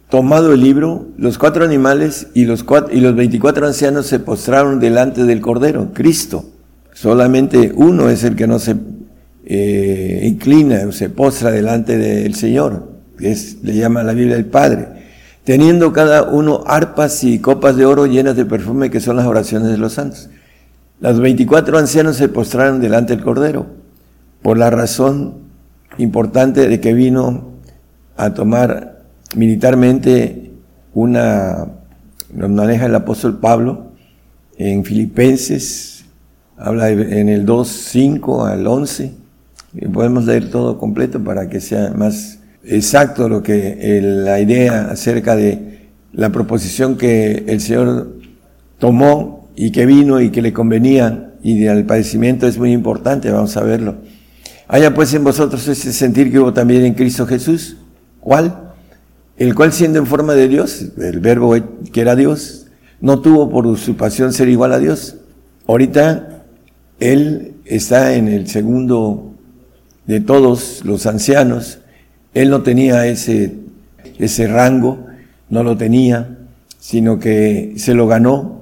tomado 0.10 0.54
el 0.54 0.62
libro, 0.62 1.08
los 1.18 1.38
cuatro 1.38 1.64
animales 1.64 2.28
y 2.34 2.46
los, 2.46 2.64
cuatro, 2.64 2.96
y 2.96 3.00
los 3.00 3.16
24 3.16 3.68
ancianos 3.68 4.08
se 4.08 4.20
postraron 4.20 4.80
delante 4.80 5.24
del 5.24 5.42
Cordero, 5.42 5.92
Cristo. 5.94 6.46
Solamente 6.94 7.72
uno 7.76 8.10
es 8.10 8.24
el 8.24 8.36
que 8.36 8.48
no 8.48 8.58
se 8.58 8.76
eh, 9.52 10.28
inclina 10.28 10.92
se 10.92 11.10
postra 11.10 11.50
delante 11.50 11.98
del 11.98 12.36
Señor, 12.36 12.88
que 13.18 13.36
le 13.64 13.74
llama 13.74 14.04
la 14.04 14.14
Biblia 14.14 14.36
el 14.36 14.46
Padre, 14.46 14.88
teniendo 15.44 15.92
cada 15.92 16.30
uno 16.30 16.64
arpas 16.68 17.24
y 17.24 17.40
copas 17.40 17.76
de 17.76 17.84
oro 17.84 18.06
llenas 18.06 18.36
de 18.36 18.46
perfume 18.46 18.92
que 18.92 19.00
son 19.00 19.16
las 19.16 19.26
oraciones 19.26 19.70
de 19.72 19.78
los 19.80 19.94
santos. 19.94 20.30
Los 21.02 21.20
24 21.20 21.80
ancianos 21.80 22.18
se 22.18 22.30
postraron 22.30 22.80
delante 22.80 23.16
del 23.16 23.26
Cordero, 23.26 23.66
por 24.44 24.56
la 24.60 24.70
razón 24.70 25.40
importante 25.98 26.68
de 26.68 26.80
que 26.80 26.94
vino 26.94 27.54
a 28.18 28.36
tomar 28.36 29.02
militarmente 29.36 30.52
una, 30.94 31.70
nos 32.32 32.50
maneja 32.52 32.86
el 32.86 32.94
apóstol 32.94 33.40
Pablo 33.40 33.94
en 34.60 34.86
Filipenses, 34.86 36.06
habla 36.56 36.92
en 36.92 37.30
el 37.30 37.48
2.5 37.48 38.48
al 38.48 38.68
11, 38.68 39.06
y 39.06 39.29
podemos 39.94 40.26
leer 40.26 40.50
todo 40.50 40.78
completo 40.78 41.24
para 41.24 41.50
que 41.50 41.60
sea 41.62 41.94
más 41.96 42.40
exacto 42.64 43.30
lo 43.30 43.44
que 43.44 44.00
la 44.02 44.40
idea 44.40 44.90
acerca 44.92 45.36
de 45.36 45.90
la 46.14 46.32
proposición 46.32 46.98
que 46.98 47.44
el 47.48 47.62
Señor 47.62 48.16
tomó 48.80 49.50
y 49.56 49.72
que 49.72 49.86
vino 49.86 50.22
y 50.22 50.30
que 50.32 50.42
le 50.42 50.54
convenía 50.54 51.34
y 51.42 51.60
del 51.60 51.86
padecimiento 51.86 52.48
es 52.48 52.58
muy 52.58 52.72
importante, 52.72 53.32
vamos 53.32 53.56
a 53.58 53.64
verlo. 53.64 53.98
Haya 54.68 54.94
pues 54.94 55.14
en 55.14 55.24
vosotros 55.24 55.68
ese 55.68 55.94
sentir 55.94 56.32
que 56.32 56.40
hubo 56.40 56.54
también 56.54 56.86
en 56.86 56.94
Cristo 56.94 57.26
Jesús. 57.26 57.78
¿Cuál? 58.20 58.70
el 59.40 59.56
cual 59.56 59.72
siendo 59.72 60.00
en 60.00 60.06
forma 60.06 60.36
de 60.36 60.50
Dios, 60.50 60.86
el 60.98 61.22
verbo 61.22 61.56
que 61.94 62.02
era 62.02 62.16
Dios, 62.16 62.68
no 63.00 63.22
tuvo 63.22 63.50
por 63.50 63.66
usurpación 63.66 64.34
ser 64.34 64.50
igual 64.50 64.74
a 64.74 64.80
Dios. 64.80 65.16
Ahorita 65.66 66.44
Él 67.00 67.56
está 67.64 68.16
en 68.16 68.28
el 68.28 68.48
segundo 68.50 69.29
de 70.10 70.20
todos 70.22 70.84
los 70.86 71.06
ancianos, 71.06 71.82
Él 72.34 72.50
no 72.50 72.64
tenía 72.64 73.06
ese, 73.06 73.54
ese 74.18 74.48
rango, 74.48 75.06
no 75.52 75.62
lo 75.62 75.78
tenía, 75.78 76.36
sino 76.80 77.20
que 77.20 77.76
se 77.78 77.94
lo 77.94 78.08
ganó. 78.08 78.62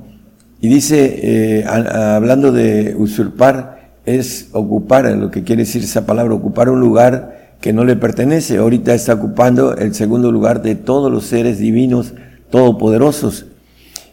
Y 0.59 0.67
dice, 0.67 1.19
eh, 1.23 1.65
hablando 1.65 2.51
de 2.51 2.95
usurpar, 2.97 3.93
es 4.05 4.49
ocupar, 4.51 5.05
lo 5.15 5.31
que 5.31 5.45
quiere 5.45 5.61
decir 5.61 5.83
esa 5.83 6.05
palabra, 6.05 6.33
ocupar 6.33 6.67
un 6.67 6.81
lugar 6.81 7.55
que 7.61 7.71
no 7.71 7.85
le 7.85 7.95
pertenece. 7.95 8.57
Ahorita 8.57 8.93
está 8.93 9.13
ocupando 9.13 9.73
el 9.73 9.95
segundo 9.95 10.33
lugar 10.33 10.61
de 10.61 10.75
todos 10.75 11.09
los 11.09 11.27
seres 11.27 11.59
divinos 11.59 12.13
todopoderosos. 12.49 13.45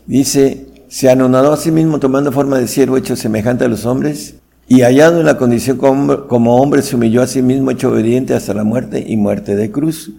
Dice, 0.07 0.69
se 0.87 1.11
anonadó 1.11 1.53
a 1.53 1.57
sí 1.57 1.73
mismo 1.73 1.99
tomando 1.99 2.31
forma 2.31 2.61
de 2.61 2.69
siervo 2.69 2.97
hecho 2.97 3.17
semejante 3.17 3.65
a 3.65 3.69
los 3.69 3.87
hombres 3.87 4.37
y 4.67 4.81
hallado 4.81 5.21
en 5.21 5.27
la 5.27 5.37
condición 5.37 5.77
como 5.77 6.57
hombre 6.57 6.83
se 6.83 6.97
humilló 6.97 7.23
a 7.23 7.27
sí 7.27 7.43
mismo 7.43 7.71
hecho 7.71 7.91
obediente 7.91 8.35
hasta 8.35 8.55
la 8.55 8.65
muerte 8.65 9.05
y 9.07 9.17
muerte 9.17 9.57
de 9.57 9.71
cruz. 9.71 10.13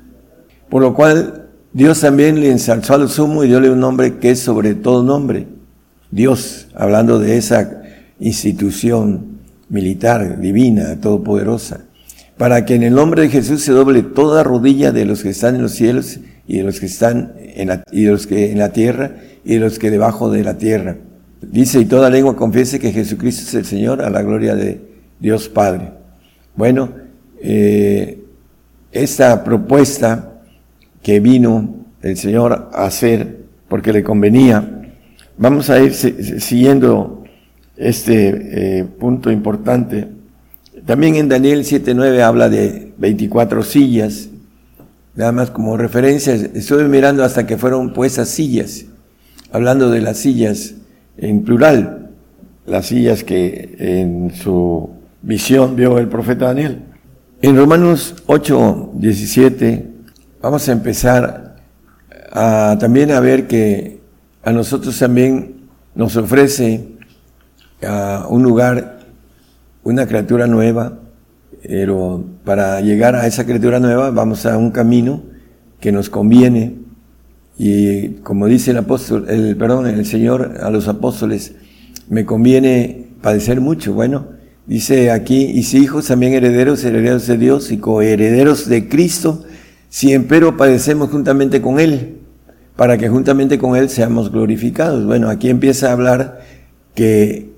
Por 0.70 0.82
lo 0.82 0.94
cual 0.94 1.50
Dios 1.74 2.02
también 2.02 2.40
le 2.40 2.52
ensalzó 2.52 2.96
a 2.96 2.98
lo 2.98 3.08
sumo 3.08 3.44
y 3.44 3.48
diole 3.48 3.70
un 3.70 3.80
nombre 3.80 4.18
que 4.18 4.32
es 4.32 4.40
sobre 4.40 4.76
todo 4.76 5.04
nombre. 5.04 5.48
Dios, 6.12 6.68
hablando 6.76 7.20
de 7.20 7.38
esa 7.38 7.82
institución 8.20 9.40
militar, 9.70 10.40
divina, 10.40 11.00
todopoderosa 11.02 11.86
para 12.38 12.66
que 12.66 12.76
en 12.76 12.84
el 12.84 12.94
nombre 12.94 13.24
de 13.24 13.30
Jesús 13.30 13.64
se 13.64 13.72
doble 13.72 14.04
toda 14.04 14.44
rodilla 14.44 14.92
de 14.92 15.06
los 15.06 15.24
que 15.24 15.30
están 15.30 15.56
en 15.56 15.62
los 15.62 15.72
cielos 15.72 16.20
y 16.48 16.58
de 16.58 16.64
los 16.64 16.80
que 16.80 16.86
están 16.86 17.34
en 17.38 17.70
la, 17.70 17.84
y 17.92 18.04
de 18.04 18.12
los 18.12 18.28
que 18.28 18.52
en 18.52 18.60
la 18.60 18.70
tierra 18.70 19.16
y 19.44 19.54
de 19.54 19.60
los 19.60 19.80
que 19.80 19.90
debajo 19.90 20.30
de 20.30 20.44
la 20.44 20.58
tierra. 20.58 20.98
Dice, 21.52 21.80
y 21.80 21.86
toda 21.86 22.10
lengua 22.10 22.36
confiese 22.36 22.80
que 22.80 22.92
Jesucristo 22.92 23.44
es 23.44 23.54
el 23.54 23.66
Señor 23.66 24.02
a 24.02 24.10
la 24.10 24.22
gloria 24.22 24.56
de 24.56 24.82
Dios 25.20 25.50
Padre. 25.50 25.92
Bueno, 26.56 26.90
eh, 27.42 28.22
esta 28.92 29.44
propuesta 29.44 30.42
que 31.02 31.20
vino 31.20 31.86
el 32.02 32.18
Señor 32.18 32.70
a 32.74 32.86
hacer 32.86 33.46
porque 33.68 33.94
le 33.94 34.04
convenía, 34.04 34.92
vamos 35.38 35.70
a 35.70 35.80
ir 35.80 35.94
siguiendo 35.94 37.24
este 37.78 38.80
eh, 38.80 38.84
punto 38.86 39.32
importante 39.32 40.16
también 40.86 41.16
en 41.16 41.30
Daniel 41.30 41.64
7.9 41.64 42.22
habla 42.22 42.48
de 42.48 42.94
24 43.00 43.64
sillas, 43.64 44.30
nada 45.16 45.32
más 45.32 45.50
como 45.50 45.78
referencia, 45.78 46.36
estuve 46.36 46.88
mirando 46.88 47.24
hasta 47.24 47.48
que 47.48 47.58
fueron 47.58 47.92
puestas 47.92 48.30
sillas, 48.30 48.86
hablando 49.52 49.90
de 49.90 50.02
las 50.02 50.18
sillas 50.18 50.76
en 51.18 51.44
plural, 51.44 52.10
las 52.66 52.88
sillas 52.88 53.24
que 53.24 53.76
en 53.80 54.34
su 54.34 54.90
visión 55.22 55.76
vio 55.76 55.98
el 55.98 56.08
profeta 56.08 56.46
Daniel. 56.46 56.80
En 57.42 57.56
Romanos 57.56 58.16
8.17 58.28 59.86
vamos 60.42 60.68
a 60.68 60.72
empezar 60.72 61.56
a, 62.32 62.78
también 62.80 63.12
a 63.12 63.20
ver 63.20 63.48
que 63.48 64.00
a 64.44 64.52
nosotros 64.52 64.98
también 64.98 65.56
nos 65.94 66.16
ofrece 66.18 66.88
un 68.30 68.44
lugar 68.44 69.00
una 69.84 70.08
criatura 70.08 70.48
nueva, 70.48 70.98
pero 71.62 72.24
para 72.44 72.82
llegar 72.82 73.16
a 73.16 73.28
esa 73.28 73.46
criatura 73.46 73.80
nueva 73.80 74.10
vamos 74.10 74.46
a 74.46 74.58
un 74.58 74.72
camino 74.72 75.22
que 75.80 75.92
nos 75.92 76.10
conviene 76.10 76.85
y 77.58 78.10
como 78.24 78.48
dice 78.48 78.72
el 78.72 78.78
apóstol, 78.78 79.26
el 79.30 79.56
perdón, 79.56 79.88
el 79.88 80.06
Señor 80.06 80.58
a 80.62 80.70
los 80.70 80.88
apóstoles, 80.88 81.54
me 82.10 82.26
conviene 82.26 83.08
padecer 83.22 83.62
mucho. 83.62 83.94
Bueno, 83.94 84.28
dice 84.68 85.12
aquí, 85.12 85.44
y 85.44 85.64
si 85.64 85.78
hijos 85.78 86.08
también 86.08 86.34
herederos, 86.34 86.84
herederos 86.84 87.28
de 87.28 87.38
Dios 87.38 87.72
y 87.72 87.78
coherederos 87.78 88.68
de 88.68 88.88
Cristo, 88.90 89.44
si 89.90 90.14
empero 90.14 90.58
padecemos 90.58 91.10
juntamente 91.10 91.62
con 91.62 91.80
Él, 91.80 92.18
para 92.76 92.98
que 92.98 93.08
juntamente 93.10 93.58
con 93.58 93.76
Él 93.76 93.90
seamos 93.90 94.32
glorificados. 94.32 95.06
Bueno, 95.06 95.30
aquí 95.30 95.50
empieza 95.50 95.90
a 95.90 95.94
hablar 95.94 96.42
que 96.94 97.52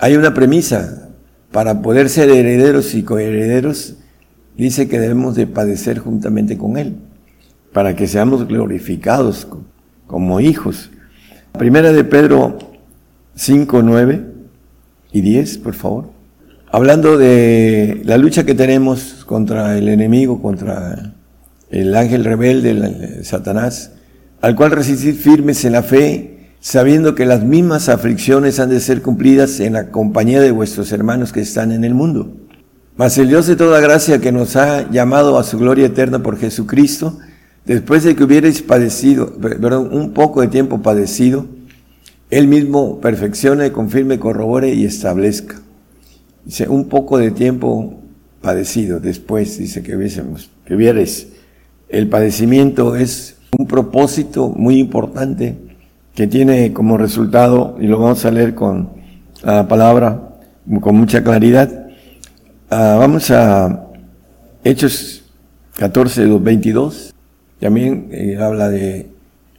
hay 0.00 0.16
una 0.16 0.34
premisa, 0.34 1.04
para 1.52 1.80
poder 1.80 2.08
ser 2.08 2.28
herederos 2.28 2.94
y 2.94 3.02
coherederos, 3.02 3.94
dice 4.56 4.88
que 4.88 5.00
debemos 5.00 5.34
de 5.34 5.46
padecer 5.46 5.98
juntamente 5.98 6.58
con 6.58 6.76
Él, 6.76 6.96
para 7.72 7.94
que 7.94 8.06
seamos 8.06 8.46
glorificados 8.46 9.46
como 10.06 10.40
hijos. 10.40 10.90
Primera 11.58 11.92
de 11.92 12.04
Pedro 12.04 12.58
5, 13.34 13.82
9 13.82 14.26
y 15.12 15.20
10, 15.20 15.58
por 15.58 15.74
favor. 15.74 16.10
Hablando 16.70 17.16
de 17.16 18.02
la 18.04 18.18
lucha 18.18 18.44
que 18.44 18.54
tenemos 18.54 19.24
contra 19.24 19.78
el 19.78 19.88
enemigo, 19.88 20.42
contra 20.42 21.14
el 21.70 21.94
ángel 21.94 22.24
rebelde, 22.24 23.24
Satanás, 23.24 23.92
al 24.40 24.54
cual 24.54 24.72
resistir 24.72 25.14
firmes 25.14 25.64
en 25.64 25.72
la 25.72 25.82
fe, 25.82 26.52
sabiendo 26.60 27.14
que 27.14 27.26
las 27.26 27.44
mismas 27.44 27.88
aflicciones 27.88 28.60
han 28.60 28.70
de 28.70 28.80
ser 28.80 29.02
cumplidas 29.02 29.60
en 29.60 29.74
la 29.74 29.90
compañía 29.90 30.40
de 30.40 30.50
vuestros 30.50 30.92
hermanos 30.92 31.32
que 31.32 31.40
están 31.40 31.72
en 31.72 31.84
el 31.84 31.94
mundo. 31.94 32.36
Mas 32.96 33.16
el 33.16 33.28
Dios 33.28 33.46
de 33.46 33.56
toda 33.56 33.80
gracia 33.80 34.20
que 34.20 34.32
nos 34.32 34.56
ha 34.56 34.90
llamado 34.90 35.38
a 35.38 35.44
su 35.44 35.58
gloria 35.58 35.86
eterna 35.86 36.22
por 36.22 36.36
Jesucristo, 36.36 37.18
después 37.68 38.02
de 38.02 38.16
que 38.16 38.24
hubierais 38.24 38.62
padecido, 38.62 39.32
perdón, 39.34 39.90
un 39.92 40.12
poco 40.12 40.40
de 40.40 40.48
tiempo 40.48 40.82
padecido, 40.82 41.46
Él 42.30 42.48
mismo 42.48 43.00
perfeccione, 43.00 43.70
confirme, 43.70 44.18
corrobore 44.18 44.74
y 44.74 44.84
establezca. 44.84 45.60
Dice, 46.44 46.68
un 46.68 46.88
poco 46.88 47.18
de 47.18 47.30
tiempo 47.30 48.00
padecido, 48.40 48.98
después 48.98 49.56
dice 49.58 49.82
que 49.82 49.94
hubiésemos, 49.94 50.50
que 50.64 50.74
hubierais. 50.74 51.28
El 51.88 52.08
padecimiento 52.08 52.96
es 52.96 53.36
un 53.56 53.66
propósito 53.66 54.48
muy 54.48 54.78
importante 54.78 55.56
que 56.14 56.26
tiene 56.26 56.72
como 56.72 56.98
resultado, 56.98 57.76
y 57.80 57.86
lo 57.86 58.00
vamos 58.00 58.24
a 58.24 58.32
leer 58.32 58.56
con 58.56 58.90
la 59.44 59.68
palabra, 59.68 60.40
con 60.80 60.96
mucha 60.96 61.22
claridad, 61.22 61.88
Ah, 62.70 62.96
vamos 62.98 63.30
a 63.30 63.86
Hechos 64.62 65.22
14, 65.78 66.26
22. 66.26 67.14
También 67.60 68.08
eh, 68.12 68.38
habla 68.40 68.68
de 68.68 69.08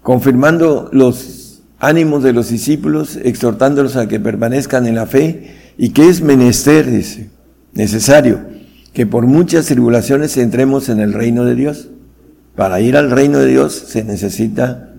confirmando 0.01 0.89
los 0.91 1.61
ánimos 1.79 2.23
de 2.23 2.33
los 2.33 2.49
discípulos, 2.49 3.17
exhortándolos 3.23 3.95
a 3.95 4.07
que 4.07 4.19
permanezcan 4.19 4.85
en 4.87 4.95
la 4.95 5.05
fe 5.05 5.55
y 5.77 5.89
que 5.89 6.09
es 6.09 6.21
menester, 6.21 6.89
dice, 6.89 7.29
necesario, 7.73 8.41
que 8.93 9.05
por 9.05 9.27
muchas 9.27 9.67
tribulaciones 9.67 10.35
entremos 10.37 10.89
en 10.89 10.99
el 10.99 11.13
reino 11.13 11.45
de 11.45 11.55
Dios. 11.55 11.89
Para 12.55 12.81
ir 12.81 12.97
al 12.97 13.11
reino 13.11 13.39
de 13.39 13.47
Dios 13.47 13.73
se 13.73 14.03
necesita 14.03 14.93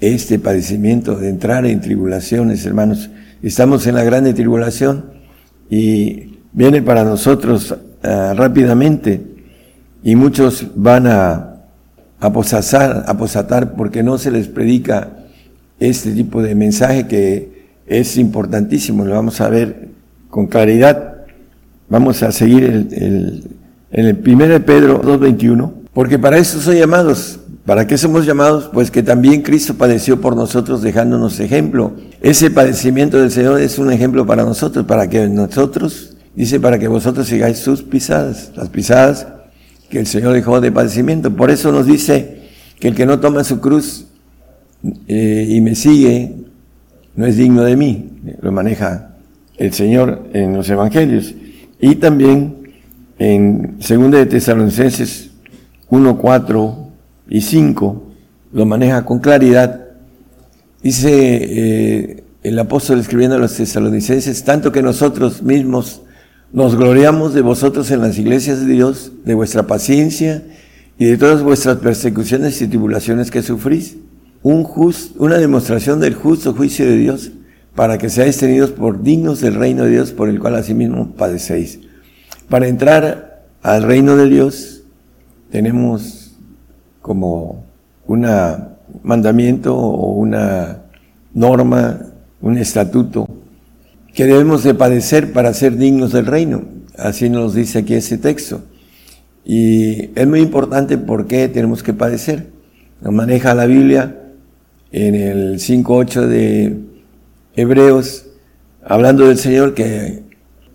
este 0.00 0.38
padecimiento 0.38 1.16
de 1.16 1.28
entrar 1.28 1.66
en 1.66 1.80
tribulaciones, 1.80 2.64
hermanos. 2.64 3.10
Estamos 3.42 3.86
en 3.86 3.94
la 3.94 4.04
grande 4.04 4.32
tribulación 4.32 5.06
y 5.68 6.38
viene 6.52 6.80
para 6.82 7.04
nosotros 7.04 7.74
eh, 8.02 8.32
rápidamente 8.34 9.20
y 10.02 10.16
muchos 10.16 10.66
van 10.74 11.06
a 11.06 11.53
aposatar, 12.26 13.04
aposatar 13.06 13.74
porque 13.74 14.02
no 14.02 14.18
se 14.18 14.30
les 14.30 14.48
predica 14.48 15.10
este 15.78 16.12
tipo 16.12 16.42
de 16.42 16.54
mensaje 16.54 17.06
que 17.06 17.64
es 17.86 18.16
importantísimo, 18.16 19.04
lo 19.04 19.14
vamos 19.14 19.40
a 19.40 19.48
ver 19.48 19.88
con 20.30 20.46
claridad. 20.46 21.14
Vamos 21.88 22.22
a 22.22 22.32
seguir 22.32 22.64
el, 22.64 23.44
en 23.90 24.06
el 24.06 24.16
1 24.16 24.64
Pedro 24.64 25.02
2.21, 25.02 25.70
porque 25.92 26.18
para 26.18 26.38
eso 26.38 26.60
son 26.60 26.74
llamados. 26.74 27.40
¿Para 27.66 27.86
qué 27.86 27.96
somos 27.96 28.26
llamados? 28.26 28.70
Pues 28.72 28.90
que 28.90 29.02
también 29.02 29.42
Cristo 29.42 29.74
padeció 29.74 30.20
por 30.20 30.36
nosotros 30.36 30.82
dejándonos 30.82 31.40
ejemplo. 31.40 31.92
Ese 32.20 32.50
padecimiento 32.50 33.18
del 33.18 33.30
Señor 33.30 33.60
es 33.60 33.78
un 33.78 33.90
ejemplo 33.90 34.26
para 34.26 34.44
nosotros, 34.44 34.84
para 34.86 35.08
que 35.08 35.28
nosotros 35.28 36.14
Dice, 36.34 36.58
para 36.58 36.78
que 36.78 36.88
vosotros 36.88 37.28
sigáis 37.28 37.58
sus 37.58 37.82
pisadas, 37.82 38.50
las 38.56 38.68
pisadas 38.68 39.28
que 39.88 40.00
el 40.00 40.06
Señor 40.06 40.32
dejó 40.32 40.60
de 40.60 40.72
padecimiento. 40.72 41.34
Por 41.34 41.50
eso 41.50 41.72
nos 41.72 41.86
dice 41.86 42.42
que 42.78 42.88
el 42.88 42.94
que 42.94 43.06
no 43.06 43.20
toma 43.20 43.44
su 43.44 43.60
cruz 43.60 44.06
eh, 45.06 45.46
y 45.48 45.60
me 45.60 45.74
sigue, 45.74 46.32
no 47.16 47.26
es 47.26 47.36
digno 47.36 47.62
de 47.62 47.76
mí. 47.76 48.10
Lo 48.40 48.52
maneja 48.52 49.14
el 49.56 49.72
Señor 49.72 50.28
en 50.32 50.54
los 50.54 50.68
Evangelios. 50.68 51.34
Y 51.80 51.96
también 51.96 52.72
en 53.18 53.78
2 53.78 54.10
de 54.10 54.26
Tesalonicenses 54.26 55.30
1, 55.88 56.18
4 56.18 56.88
y 57.28 57.40
5 57.40 58.04
lo 58.52 58.66
maneja 58.66 59.04
con 59.04 59.18
claridad. 59.18 59.80
Dice 60.82 61.10
eh, 61.12 62.24
el 62.42 62.58
apóstol 62.58 63.00
escribiendo 63.00 63.36
a 63.36 63.38
los 63.38 63.56
tesalonicenses, 63.56 64.44
tanto 64.44 64.70
que 64.70 64.82
nosotros 64.82 65.42
mismos 65.42 66.02
nos 66.54 66.76
gloriamos 66.76 67.34
de 67.34 67.42
vosotros 67.42 67.90
en 67.90 68.00
las 68.00 68.16
iglesias 68.16 68.60
de 68.60 68.72
Dios, 68.72 69.10
de 69.24 69.34
vuestra 69.34 69.64
paciencia 69.64 70.44
y 70.96 71.06
de 71.06 71.18
todas 71.18 71.42
vuestras 71.42 71.78
persecuciones 71.78 72.62
y 72.62 72.68
tribulaciones 72.68 73.32
que 73.32 73.42
sufrís. 73.42 73.96
Una 74.44 75.38
demostración 75.38 75.98
del 75.98 76.14
justo 76.14 76.54
juicio 76.54 76.86
de 76.86 76.96
Dios 76.96 77.32
para 77.74 77.98
que 77.98 78.08
seáis 78.08 78.38
tenidos 78.38 78.70
por 78.70 79.02
dignos 79.02 79.40
del 79.40 79.56
reino 79.56 79.82
de 79.82 79.90
Dios 79.90 80.12
por 80.12 80.28
el 80.28 80.38
cual 80.38 80.54
asimismo 80.54 81.10
padecéis. 81.16 81.80
Para 82.48 82.68
entrar 82.68 83.46
al 83.60 83.82
reino 83.82 84.16
de 84.16 84.28
Dios 84.28 84.82
tenemos 85.50 86.36
como 87.02 87.64
un 88.06 88.28
mandamiento 89.02 89.76
o 89.76 90.12
una 90.12 90.82
norma, 91.32 91.98
un 92.40 92.58
estatuto 92.58 93.26
que 94.14 94.24
debemos 94.24 94.62
de 94.62 94.74
padecer 94.74 95.32
para 95.32 95.52
ser 95.52 95.76
dignos 95.76 96.12
del 96.12 96.26
reino. 96.26 96.62
Así 96.96 97.28
nos 97.28 97.54
dice 97.54 97.80
aquí 97.80 97.94
ese 97.94 98.16
texto. 98.16 98.62
Y 99.44 100.10
es 100.18 100.26
muy 100.26 100.40
importante 100.40 100.96
por 100.96 101.26
qué 101.26 101.48
tenemos 101.48 101.82
que 101.82 101.92
padecer. 101.92 102.46
Nos 103.02 103.12
maneja 103.12 103.54
la 103.54 103.66
Biblia 103.66 104.22
en 104.92 105.16
el 105.16 105.58
5.8 105.58 106.26
de 106.26 106.78
Hebreos, 107.56 108.26
hablando 108.84 109.26
del 109.26 109.36
Señor 109.36 109.74
que 109.74 110.22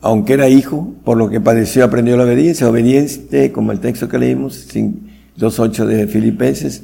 aunque 0.02 0.34
era 0.34 0.47
hijo, 0.47 0.93
por 1.04 1.17
lo 1.17 1.30
que 1.30 1.41
padeció 1.41 1.84
aprendió 1.84 2.15
la 2.15 2.23
obediencia, 2.23 2.69
obediente, 2.69 3.52
como 3.52 3.71
el 3.71 3.80
texto 3.80 4.08
que 4.08 4.17
leímos, 4.17 4.67
2.8 4.73 5.86
de 5.86 6.08
Filipenses, 6.08 6.84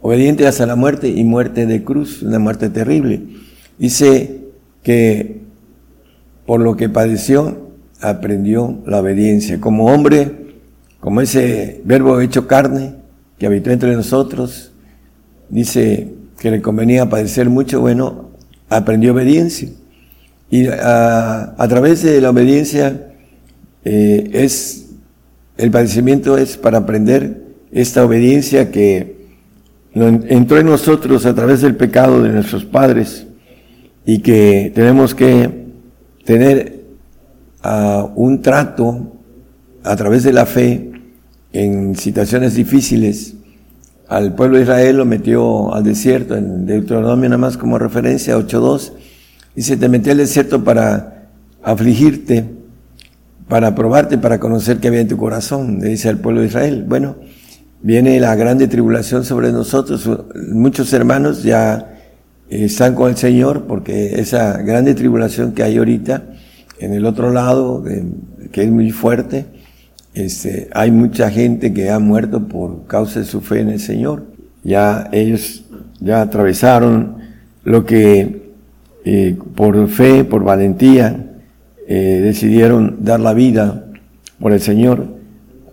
obediente 0.00 0.46
hasta 0.46 0.64
la 0.64 0.76
muerte 0.76 1.08
y 1.08 1.24
muerte 1.24 1.66
de 1.66 1.82
cruz, 1.82 2.22
una 2.22 2.38
muerte 2.38 2.70
terrible. 2.70 3.22
Dice 3.78 4.40
que 4.82 5.45
por 6.46 6.60
lo 6.60 6.76
que 6.76 6.88
padeció, 6.88 7.72
aprendió 8.00 8.78
la 8.86 9.00
obediencia. 9.00 9.60
Como 9.60 9.86
hombre, 9.86 10.30
como 11.00 11.20
ese 11.20 11.80
verbo 11.84 12.20
hecho 12.20 12.46
carne 12.46 12.94
que 13.38 13.46
habitó 13.46 13.70
entre 13.70 13.94
nosotros, 13.94 14.72
dice 15.48 16.14
que 16.38 16.50
le 16.50 16.62
convenía 16.62 17.08
padecer 17.08 17.50
mucho, 17.50 17.80
bueno, 17.80 18.30
aprendió 18.68 19.12
obediencia. 19.12 19.68
Y 20.48 20.68
a, 20.68 21.66
través 21.68 22.02
de 22.02 22.20
la 22.20 22.30
obediencia 22.30 23.08
eh, 23.84 24.30
es, 24.32 24.86
el 25.56 25.70
padecimiento 25.70 26.38
es 26.38 26.56
para 26.56 26.78
aprender 26.78 27.42
esta 27.72 28.04
obediencia 28.04 28.70
que 28.70 29.16
entró 29.94 30.58
en 30.58 30.66
nosotros 30.66 31.26
a 31.26 31.34
través 31.34 31.62
del 31.62 31.74
pecado 31.74 32.22
de 32.22 32.28
nuestros 32.28 32.64
padres 32.64 33.26
y 34.04 34.20
que 34.20 34.70
tenemos 34.74 35.14
que 35.14 35.65
tener 36.26 36.84
uh, 37.64 38.10
un 38.16 38.42
trato 38.42 39.12
a 39.82 39.96
través 39.96 40.24
de 40.24 40.32
la 40.32 40.44
fe 40.44 40.90
en 41.52 41.96
situaciones 41.96 42.54
difíciles. 42.54 43.34
Al 44.08 44.34
pueblo 44.34 44.56
de 44.56 44.64
Israel 44.64 44.96
lo 44.98 45.04
metió 45.04 45.72
al 45.72 45.84
desierto, 45.84 46.36
en 46.36 46.66
Deuteronomio 46.66 47.28
nada 47.28 47.38
más 47.38 47.56
como 47.56 47.78
referencia, 47.78 48.36
8.2. 48.36 48.92
Dice, 49.54 49.76
te 49.76 49.88
metí 49.88 50.10
al 50.10 50.18
desierto 50.18 50.62
para 50.62 51.28
afligirte, 51.62 52.44
para 53.48 53.74
probarte, 53.74 54.18
para 54.18 54.38
conocer 54.38 54.78
qué 54.78 54.88
había 54.88 55.00
en 55.00 55.08
tu 55.08 55.16
corazón, 55.16 55.78
le 55.80 55.90
dice 55.90 56.08
al 56.08 56.18
pueblo 56.18 56.40
de 56.40 56.48
Israel. 56.48 56.84
Bueno, 56.86 57.16
viene 57.82 58.18
la 58.18 58.34
grande 58.34 58.66
tribulación 58.66 59.24
sobre 59.24 59.52
nosotros. 59.52 60.08
Muchos 60.52 60.92
hermanos 60.92 61.44
ya 61.44 61.95
están 62.50 62.94
con 62.94 63.10
el 63.10 63.16
Señor 63.16 63.64
porque 63.66 64.20
esa 64.20 64.58
grande 64.58 64.94
tribulación 64.94 65.52
que 65.52 65.62
hay 65.62 65.78
ahorita 65.78 66.24
en 66.78 66.92
el 66.92 67.06
otro 67.06 67.30
lado, 67.32 67.84
que 68.52 68.62
es 68.62 68.70
muy 68.70 68.90
fuerte, 68.90 69.46
este, 70.14 70.68
hay 70.72 70.90
mucha 70.90 71.30
gente 71.30 71.72
que 71.72 71.90
ha 71.90 71.98
muerto 71.98 72.46
por 72.48 72.86
causa 72.86 73.20
de 73.20 73.26
su 73.26 73.40
fe 73.40 73.60
en 73.60 73.70
el 73.70 73.80
Señor. 73.80 74.24
Ya 74.62 75.08
ellos 75.12 75.64
ya 76.00 76.22
atravesaron 76.22 77.18
lo 77.64 77.84
que 77.84 78.52
eh, 79.04 79.36
por 79.54 79.88
fe, 79.88 80.24
por 80.24 80.44
valentía, 80.44 81.34
eh, 81.86 82.20
decidieron 82.22 83.04
dar 83.04 83.20
la 83.20 83.34
vida 83.34 83.86
por 84.40 84.52
el 84.52 84.60
Señor. 84.60 85.06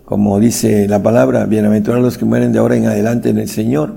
Como 0.04 0.38
dice 0.38 0.88
la 0.88 1.02
palabra, 1.02 1.46
bienaventurados 1.46 2.04
los 2.04 2.18
que 2.18 2.24
mueren 2.24 2.52
de 2.52 2.58
ahora 2.58 2.76
en 2.76 2.86
adelante 2.86 3.30
en 3.30 3.38
el 3.38 3.48
Señor. 3.48 3.94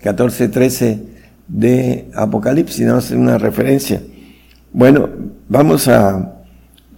14, 0.00 0.48
13 0.48 1.11
de 1.52 2.08
Apocalipsis, 2.14 2.86
no 2.86 2.98
es 2.98 3.10
una 3.10 3.36
referencia. 3.36 4.02
Bueno, 4.72 5.08
vamos 5.48 5.86
a 5.86 6.38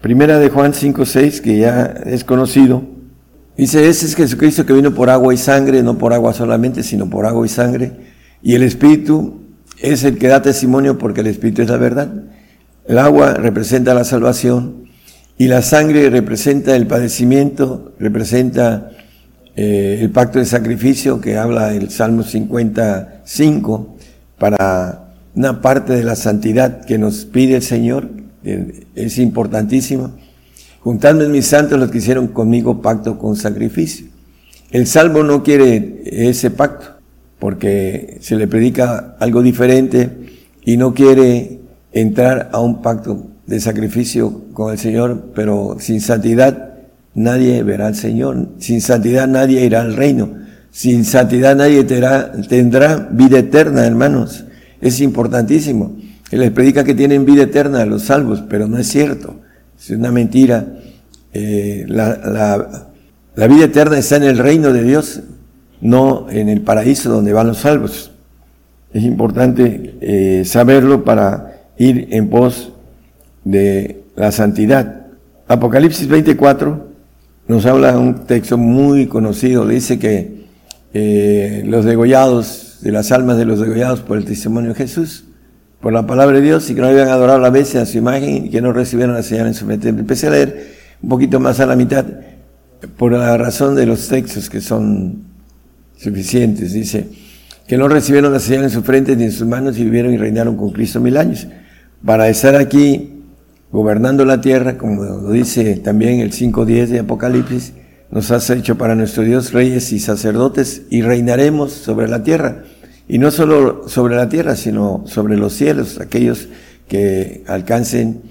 Primera 0.01 0.39
de 0.39 0.49
Juan 0.49 0.75
5, 0.75 1.05
6, 1.05 1.41
que 1.41 1.59
ya 1.59 1.87
es 2.07 2.25
conocido. 2.25 2.85
Dice, 3.57 3.89
ese 3.89 4.07
es 4.07 4.15
Jesucristo 4.15 4.65
que 4.65 4.73
vino 4.73 4.95
por 4.95 5.11
agua 5.11 5.35
y 5.35 5.37
sangre, 5.37 5.83
no 5.83 5.99
por 5.99 6.13
agua 6.13 6.33
solamente, 6.33 6.83
sino 6.83 7.11
por 7.11 7.27
agua 7.27 7.45
y 7.47 7.49
sangre. 7.49 7.93
Y 8.43 8.55
el 8.55 8.63
Espíritu 8.63 9.41
es 9.81 10.05
el 10.05 10.19
que 10.19 10.29
da 10.29 10.43
testimonio 10.43 10.99
porque 10.99 11.23
el 11.23 11.29
Espíritu 11.29 11.63
es 11.63 11.69
la 11.69 11.79
verdad. 11.79 12.13
El 12.87 12.99
agua 12.99 13.35
representa 13.35 13.95
la 13.95 14.05
salvación 14.05 14.85
y 15.37 15.49
la 15.49 15.63
sangre 15.63 16.11
representa 16.11 16.77
el 16.77 16.87
padecimiento, 16.87 17.95
representa 17.99 18.91
eh, 19.57 19.99
el 20.01 20.11
pacto 20.11 20.39
de 20.39 20.45
sacrificio 20.45 21.21
que 21.21 21.39
habla 21.39 21.75
el 21.75 21.91
Salmo 21.91 22.23
55 22.23 23.94
para 24.39 25.15
una 25.35 25.61
parte 25.61 25.95
de 25.95 26.05
la 26.05 26.17
santidad 26.17 26.85
que 26.85 26.99
nos 26.99 27.25
pide 27.25 27.57
el 27.57 27.63
Señor, 27.63 28.09
es 28.95 29.19
importantísimo. 29.19 30.13
Juntadme 30.81 31.29
mis 31.29 31.47
santos 31.47 31.79
los 31.79 31.91
que 31.91 31.99
hicieron 31.99 32.29
conmigo 32.29 32.83
pacto 32.83 33.19
con 33.19 33.37
sacrificio. 33.37 34.07
El 34.71 34.87
Salmo 34.87 35.23
no 35.23 35.43
quiere 35.43 36.03
ese 36.05 36.51
pacto 36.51 36.95
porque 37.39 38.19
se 38.21 38.37
le 38.37 38.47
predica 38.47 39.17
algo 39.19 39.43
diferente 39.43 40.11
y 40.63 40.77
no 40.77 40.95
quiere 40.95 41.61
entrar 41.93 42.51
a 42.53 42.61
un 42.61 42.83
pacto 42.83 43.27
de 43.47 43.61
sacrificio 43.61 44.45
con 44.53 44.73
el 44.73 44.79
Señor, 44.79 45.31
pero 45.35 45.77
sin 45.79 46.01
santidad 46.01 46.75
nadie 47.15 47.63
verá 47.63 47.87
al 47.87 47.95
Señor, 47.95 48.49
sin 48.59 48.81
santidad 48.81 49.29
nadie 49.29 49.65
irá 49.65 49.83
al 49.83 49.95
reino, 49.95 50.31
sin 50.75 51.05
santidad 51.05 51.55
nadie 51.55 51.85
tendrá, 51.85 53.09
vida 53.13 53.39
eterna, 53.39 53.87
hermanos. 53.87 54.45
Es 54.81 55.01
importantísimo. 55.01 55.95
Él 56.33 56.41
les 56.41 56.51
predica 56.51 56.83
que 56.83 56.97
tienen 56.97 57.25
vida 57.25 57.45
eterna 57.45 57.83
a 57.83 57.87
los 57.87 58.03
salvos, 58.03 58.43
pero 58.51 58.67
no 58.67 58.77
es 58.79 58.89
cierto. 58.89 59.37
Es 59.79 59.91
una 59.91 60.11
mentira. 60.11 60.67
Eh, 61.33 61.85
la, 61.87 62.89
vida 63.37 63.67
eterna 63.67 63.99
está 63.99 64.17
en 64.17 64.25
el 64.25 64.37
reino 64.37 64.73
de 64.73 64.83
Dios, 64.83 65.21
no 65.81 66.29
en 66.29 66.49
el 66.49 66.63
paraíso 66.63 67.09
donde 67.09 67.33
van 67.33 67.47
los 67.47 67.59
salvos. 67.59 68.11
Es 68.93 69.05
importante 69.05 69.95
eh, 70.01 70.43
saberlo 70.45 71.05
para 71.05 71.69
ir 71.79 72.09
en 72.11 72.31
pos 72.31 72.73
de 73.45 74.03
la 74.17 74.33
santidad. 74.33 75.07
Apocalipsis 75.47 76.09
24 76.09 76.89
nos 77.47 77.65
habla 77.65 77.97
un 77.97 78.27
texto 78.27 78.59
muy 78.59 79.07
conocido, 79.07 79.69
dice 79.69 80.01
que 80.01 80.34
eh, 80.95 81.63
los 81.67 81.85
degollados, 81.85 82.79
de 82.81 82.93
las 82.93 83.11
almas 83.11 83.37
de 83.37 83.45
los 83.45 83.59
degollados 83.59 84.01
por 84.01 84.17
el 84.17 84.25
testimonio 84.25 84.71
de 84.71 84.77
Jesús, 84.77 85.25
por 85.81 85.93
la 85.93 86.07
palabra 86.07 86.37
de 86.37 86.43
Dios, 86.43 86.71
y 86.71 86.75
que 86.75 86.81
no 86.81 86.87
habían 86.87 87.09
adorado 87.09 87.41
la 87.41 87.51
bestia 87.51 87.83
a 87.83 87.87
su 87.87 87.99
imagen 87.99 88.47
y 88.47 88.51
que 88.51 88.63
no 88.63 88.73
recibieron 88.73 89.17
la 89.17 89.25
señal 89.25 89.49
en 89.49 89.55
su 89.55 89.67
mente. 89.67 89.89
Empecé 89.89 90.29
a 90.29 90.31
leer 90.31 90.75
un 91.03 91.09
poquito 91.09 91.41
más 91.41 91.59
a 91.59 91.67
la 91.67 91.75
mitad 91.75 92.07
por 92.97 93.13
la 93.13 93.37
razón 93.37 93.75
de 93.75 93.87
los 93.87 94.07
textos 94.07 94.49
que 94.49 94.61
son 94.61 95.25
suficientes. 95.97 96.73
Dice 96.73 97.09
que 97.67 97.77
no 97.77 97.89
recibieron 97.89 98.33
la 98.33 98.39
señal 98.39 98.65
en 98.65 98.71
su 98.71 98.83
frente 98.83 99.17
ni 99.17 99.25
en 99.25 99.33
sus 99.33 99.49
manos 99.49 99.77
y 99.77 99.85
vivieron 99.85 100.13
y 100.13 100.17
reinaron 100.17 100.57
con 100.57 100.71
Cristo 100.71 101.01
mil 101.01 101.17
años. 101.17 101.49
Para 102.07 102.29
estar 102.29 102.55
aquí 102.55 103.23
gobernando 103.73 104.25
la 104.25 104.41
tierra, 104.41 104.79
como 104.79 105.03
lo 105.03 105.31
dice 105.33 105.75
también 105.77 106.21
el 106.21 106.31
5.10 106.31 106.87
de 106.87 106.99
Apocalipsis, 107.01 107.73
nos 108.15 108.31
has 108.31 108.49
hecho 108.51 108.79
para 108.79 108.95
nuestro 108.95 109.25
Dios 109.25 109.53
reyes 109.53 109.93
y 109.93 109.99
sacerdotes 109.99 110.83
y 110.89 111.03
reinaremos 111.03 111.73
sobre 111.73 112.07
la 112.07 112.23
tierra. 112.23 112.63
Y 113.09 113.19
no 113.19 113.33
solo 113.33 113.89
sobre 113.89 114.15
la 114.15 114.29
tierra, 114.29 114.55
sino 114.55 115.03
sobre 115.07 115.37
los 115.37 115.53
cielos, 115.53 116.01
aquellos 116.01 116.49
que 116.87 117.43
alcancen 117.49 118.23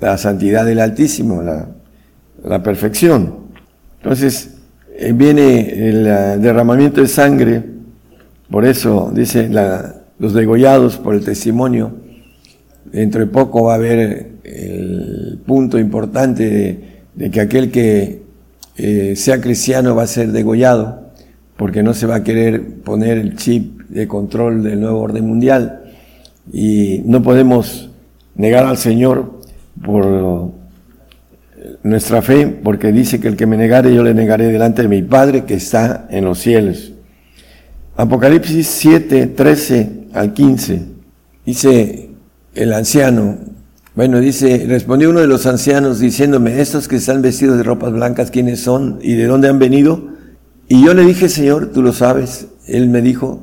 la 0.00 0.16
santidad 0.16 0.64
del 0.64 0.78
Altísimo, 0.78 1.42
la, 1.42 2.62
perfección. 2.62 3.48
Entonces, 3.96 4.58
eh, 4.96 5.12
viene 5.12 5.88
el 5.88 6.06
eh, 6.06 6.36
derramamiento 6.38 7.00
de 7.00 7.08
sangre, 7.08 7.64
por 8.48 8.64
eso 8.64 9.10
dice 9.12 9.50
los 10.20 10.34
degollados 10.34 10.98
por 10.98 11.16
el 11.16 11.24
testimonio, 11.24 11.96
dentro 12.84 13.20
de 13.22 13.26
poco 13.26 13.64
va 13.64 13.72
a 13.72 13.76
haber 13.76 14.36
el 14.44 15.40
punto 15.44 15.80
importante 15.80 17.08
de, 17.12 17.30
que 17.32 17.40
aquel 17.40 17.72
que 17.72 18.25
eh, 18.76 19.14
sea 19.16 19.40
cristiano 19.40 19.94
va 19.94 20.02
a 20.02 20.06
ser 20.06 20.32
degollado, 20.32 21.12
porque 21.56 21.82
no 21.82 21.94
se 21.94 22.06
va 22.06 22.16
a 22.16 22.24
querer 22.24 22.80
poner 22.82 23.18
el 23.18 23.36
chip 23.36 23.82
de 23.88 24.06
control 24.06 24.62
del 24.62 24.80
nuevo 24.80 25.00
orden 25.00 25.26
mundial. 25.26 25.82
Y 26.52 27.02
no 27.04 27.22
podemos 27.22 27.90
negar 28.34 28.66
al 28.66 28.76
Señor 28.76 29.40
por 29.82 30.52
nuestra 31.82 32.22
fe, 32.22 32.46
porque 32.46 32.92
dice 32.92 33.20
que 33.20 33.28
el 33.28 33.36
que 33.36 33.46
me 33.46 33.56
negare 33.56 33.94
yo 33.94 34.02
le 34.02 34.14
negaré 34.14 34.46
delante 34.46 34.82
de 34.82 34.88
mi 34.88 35.02
Padre 35.02 35.44
que 35.44 35.54
está 35.54 36.06
en 36.10 36.24
los 36.24 36.38
cielos. 36.38 36.92
Apocalipsis 37.96 38.66
7, 38.66 39.28
13 39.28 39.90
al 40.12 40.32
15. 40.34 40.82
Dice 41.46 42.10
el 42.54 42.72
anciano, 42.72 43.38
bueno, 43.96 44.20
dice, 44.20 44.66
respondió 44.68 45.08
uno 45.08 45.20
de 45.20 45.26
los 45.26 45.46
ancianos 45.46 46.00
diciéndome, 46.00 46.60
estos 46.60 46.86
que 46.86 46.96
están 46.96 47.22
vestidos 47.22 47.56
de 47.56 47.62
ropas 47.62 47.94
blancas, 47.94 48.30
¿quiénes 48.30 48.60
son 48.60 48.98
y 49.00 49.14
de 49.14 49.24
dónde 49.24 49.48
han 49.48 49.58
venido? 49.58 50.08
Y 50.68 50.84
yo 50.84 50.92
le 50.92 51.02
dije, 51.02 51.30
Señor, 51.30 51.72
tú 51.72 51.80
lo 51.80 51.94
sabes. 51.94 52.48
Él 52.66 52.90
me 52.90 53.00
dijo, 53.00 53.40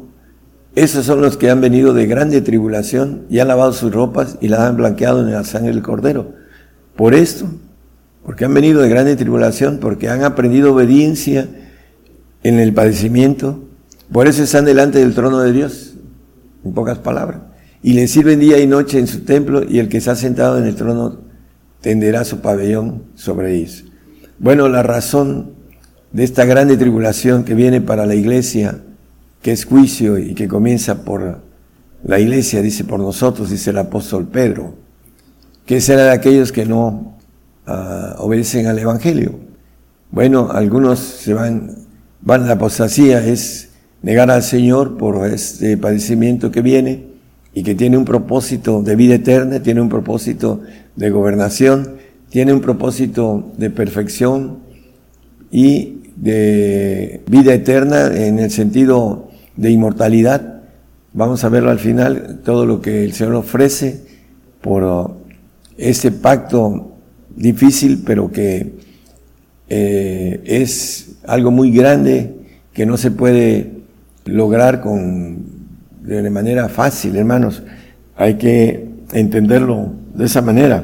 esos 0.75 1.07
son 1.07 1.23
los 1.23 1.37
que 1.37 1.49
han 1.49 1.59
venido 1.59 1.95
de 1.95 2.05
grande 2.05 2.39
tribulación 2.41 3.23
y 3.31 3.39
han 3.39 3.47
lavado 3.47 3.73
sus 3.73 3.91
ropas 3.91 4.37
y 4.41 4.47
las 4.47 4.59
han 4.59 4.77
blanqueado 4.77 5.21
en 5.21 5.31
la 5.31 5.43
sangre 5.43 5.71
del 5.71 5.81
cordero. 5.81 6.35
Por 6.95 7.15
esto, 7.15 7.47
porque 8.23 8.45
han 8.45 8.53
venido 8.53 8.83
de 8.83 8.89
grande 8.89 9.15
tribulación, 9.15 9.79
porque 9.79 10.07
han 10.07 10.23
aprendido 10.23 10.75
obediencia 10.75 11.47
en 12.43 12.59
el 12.59 12.75
padecimiento, 12.75 13.59
por 14.11 14.27
eso 14.27 14.43
están 14.43 14.65
delante 14.65 14.99
del 14.99 15.15
trono 15.15 15.39
de 15.39 15.51
Dios, 15.51 15.95
en 16.63 16.73
pocas 16.73 16.99
palabras 16.99 17.52
y 17.83 17.93
le 17.93 18.07
sirven 18.07 18.39
día 18.39 18.59
y 18.59 18.65
noche 18.65 18.97
en 18.97 19.07
su 19.07 19.25
templo 19.25 19.61
y 19.69 19.79
el 19.79 19.89
que 19.89 19.97
está 19.97 20.15
sentado 20.15 20.57
en 20.57 20.63
el 20.63 20.75
trono 20.75 21.19
tenderá 21.81 22.23
su 22.23 22.39
pabellón 22.39 23.03
sobre 23.13 23.55
ellos. 23.55 23.83
Bueno, 24.39 24.69
la 24.69 24.83
razón 24.83 25.51
de 26.13 26.23
esta 26.23 26.45
grande 26.45 26.77
tribulación 26.77 27.43
que 27.43 27.53
viene 27.53 27.81
para 27.81 28.05
la 28.05 28.15
iglesia, 28.15 28.79
que 29.41 29.51
es 29.51 29.65
juicio 29.65 30.17
y 30.17 30.33
que 30.33 30.47
comienza 30.47 31.03
por 31.03 31.41
la 32.03 32.19
iglesia, 32.19 32.61
dice 32.61 32.85
por 32.85 33.01
nosotros, 33.01 33.49
dice 33.49 33.71
el 33.71 33.77
apóstol 33.77 34.29
Pedro, 34.29 34.75
que 35.65 35.81
será 35.81 36.05
de 36.05 36.11
aquellos 36.11 36.53
que 36.53 36.65
no 36.65 37.17
ah, 37.67 38.15
obedecen 38.19 38.67
al 38.67 38.79
Evangelio. 38.79 39.39
Bueno, 40.09 40.51
algunos 40.51 40.99
se 40.99 41.33
van, 41.33 41.75
van 42.21 42.43
a 42.43 42.47
la 42.47 42.53
apostasía, 42.53 43.25
es 43.25 43.71
negar 44.01 44.31
al 44.31 44.43
Señor 44.43 44.97
por 44.97 45.27
este 45.27 45.75
padecimiento 45.75 46.49
que 46.49 46.61
viene, 46.61 47.12
y 47.53 47.63
que 47.63 47.75
tiene 47.75 47.97
un 47.97 48.05
propósito 48.05 48.81
de 48.81 48.95
vida 48.95 49.15
eterna, 49.15 49.61
tiene 49.61 49.81
un 49.81 49.89
propósito 49.89 50.61
de 50.95 51.09
gobernación, 51.09 51.97
tiene 52.29 52.53
un 52.53 52.61
propósito 52.61 53.51
de 53.57 53.69
perfección 53.69 54.59
y 55.51 55.99
de 56.15 57.21
vida 57.27 57.53
eterna 57.53 58.07
en 58.15 58.39
el 58.39 58.49
sentido 58.49 59.29
de 59.55 59.69
inmortalidad. 59.69 60.61
Vamos 61.13 61.43
a 61.43 61.49
verlo 61.49 61.69
al 61.69 61.79
final, 61.79 62.41
todo 62.43 62.65
lo 62.65 62.81
que 62.81 63.03
el 63.03 63.13
Señor 63.13 63.35
ofrece 63.35 64.01
por 64.61 65.15
este 65.77 66.11
pacto 66.11 66.93
difícil, 67.35 68.01
pero 68.03 68.31
que 68.31 68.73
eh, 69.69 70.41
es 70.45 71.17
algo 71.27 71.51
muy 71.51 71.71
grande 71.71 72.33
que 72.73 72.85
no 72.85 72.97
se 72.97 73.11
puede 73.11 73.71
lograr 74.25 74.81
con 74.81 75.52
de 76.03 76.29
manera 76.29 76.69
fácil, 76.69 77.15
hermanos. 77.15 77.63
Hay 78.15 78.35
que 78.35 78.89
entenderlo 79.13 79.93
de 80.13 80.25
esa 80.25 80.41
manera. 80.41 80.83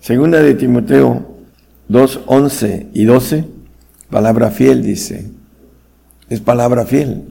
Segunda 0.00 0.42
de 0.42 0.54
Timoteo 0.54 1.36
2, 1.88 2.20
11 2.26 2.88
y 2.92 3.04
12, 3.04 3.44
palabra 4.10 4.50
fiel 4.50 4.82
dice, 4.82 5.30
es 6.28 6.40
palabra 6.40 6.84
fiel, 6.84 7.24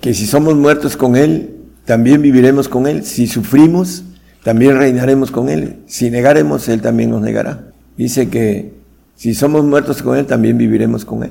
que 0.00 0.14
si 0.14 0.26
somos 0.26 0.56
muertos 0.56 0.96
con 0.96 1.16
Él, 1.16 1.56
también 1.84 2.22
viviremos 2.22 2.68
con 2.68 2.86
Él. 2.86 3.04
Si 3.04 3.26
sufrimos, 3.26 4.04
también 4.42 4.76
reinaremos 4.76 5.30
con 5.30 5.48
Él. 5.48 5.78
Si 5.86 6.10
negaremos, 6.10 6.68
Él 6.68 6.80
también 6.80 7.10
nos 7.10 7.22
negará. 7.22 7.68
Dice 7.96 8.28
que 8.28 8.72
si 9.14 9.34
somos 9.34 9.64
muertos 9.64 10.02
con 10.02 10.16
Él, 10.16 10.26
también 10.26 10.58
viviremos 10.58 11.04
con 11.04 11.22
Él. 11.22 11.30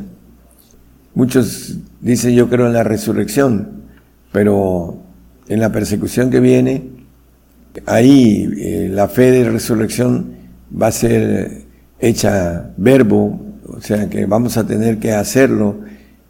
Muchos 1.13 1.77
dicen 1.99 2.33
yo 2.33 2.49
creo 2.49 2.67
en 2.67 2.73
la 2.73 2.83
resurrección, 2.83 3.83
pero 4.31 5.00
en 5.51 5.59
la 5.59 5.69
persecución 5.69 6.29
que 6.29 6.39
viene, 6.39 6.83
ahí 7.85 8.49
eh, 8.57 8.89
la 8.89 9.09
fe 9.09 9.31
de 9.31 9.49
resurrección 9.49 10.31
va 10.81 10.87
a 10.87 10.91
ser 10.93 11.63
hecha 11.99 12.71
verbo, 12.77 13.41
o 13.67 13.81
sea 13.81 14.09
que 14.09 14.25
vamos 14.25 14.55
a 14.55 14.65
tener 14.65 14.97
que 14.99 15.11
hacerlo 15.11 15.81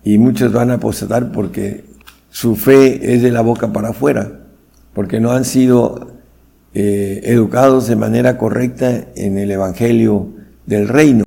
y 0.03 0.17
muchos 0.17 0.51
van 0.51 0.71
a 0.71 0.75
apostatar 0.75 1.31
porque 1.31 1.84
su 2.31 2.55
fe 2.55 3.13
es 3.13 3.21
de 3.21 3.29
la 3.29 3.41
boca 3.41 3.71
para 3.71 3.89
afuera, 3.89 4.39
porque 4.95 5.19
no 5.19 5.34
han 5.34 5.45
sido 5.45 6.13
eh, 6.73 7.21
educados 7.25 7.88
de 7.88 7.95
manera 7.97 8.39
correcta 8.39 9.05
en 9.15 9.38
el 9.38 9.51
Evangelio 9.51 10.29
del 10.65 10.88
Reino. 10.88 11.25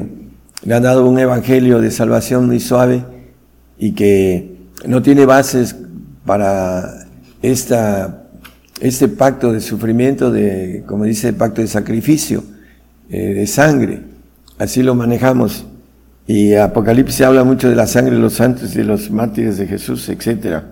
Le 0.64 0.74
han 0.74 0.82
dado 0.82 1.06
un 1.06 1.20
Evangelio 1.20 1.80
de 1.80 1.92
salvación 1.92 2.46
muy 2.46 2.58
suave 2.58 3.04
y 3.78 3.92
que 3.92 4.56
no 4.84 5.00
tiene 5.00 5.26
bases 5.26 5.76
para 6.26 7.03
esta, 7.50 8.24
este 8.80 9.08
pacto 9.08 9.52
de 9.52 9.60
sufrimiento, 9.60 10.30
de, 10.30 10.82
como 10.86 11.04
dice, 11.04 11.28
el 11.28 11.34
pacto 11.34 11.60
de 11.60 11.68
sacrificio, 11.68 12.42
eh, 13.10 13.34
de 13.34 13.46
sangre. 13.46 14.00
Así 14.58 14.82
lo 14.82 14.94
manejamos. 14.94 15.66
Y 16.26 16.54
Apocalipsis 16.54 17.20
habla 17.20 17.44
mucho 17.44 17.68
de 17.68 17.76
la 17.76 17.86
sangre 17.86 18.14
de 18.14 18.20
los 18.20 18.34
santos 18.34 18.74
y 18.74 18.78
de 18.78 18.84
los 18.84 19.10
mártires 19.10 19.58
de 19.58 19.66
Jesús, 19.66 20.08
etc. 20.08 20.62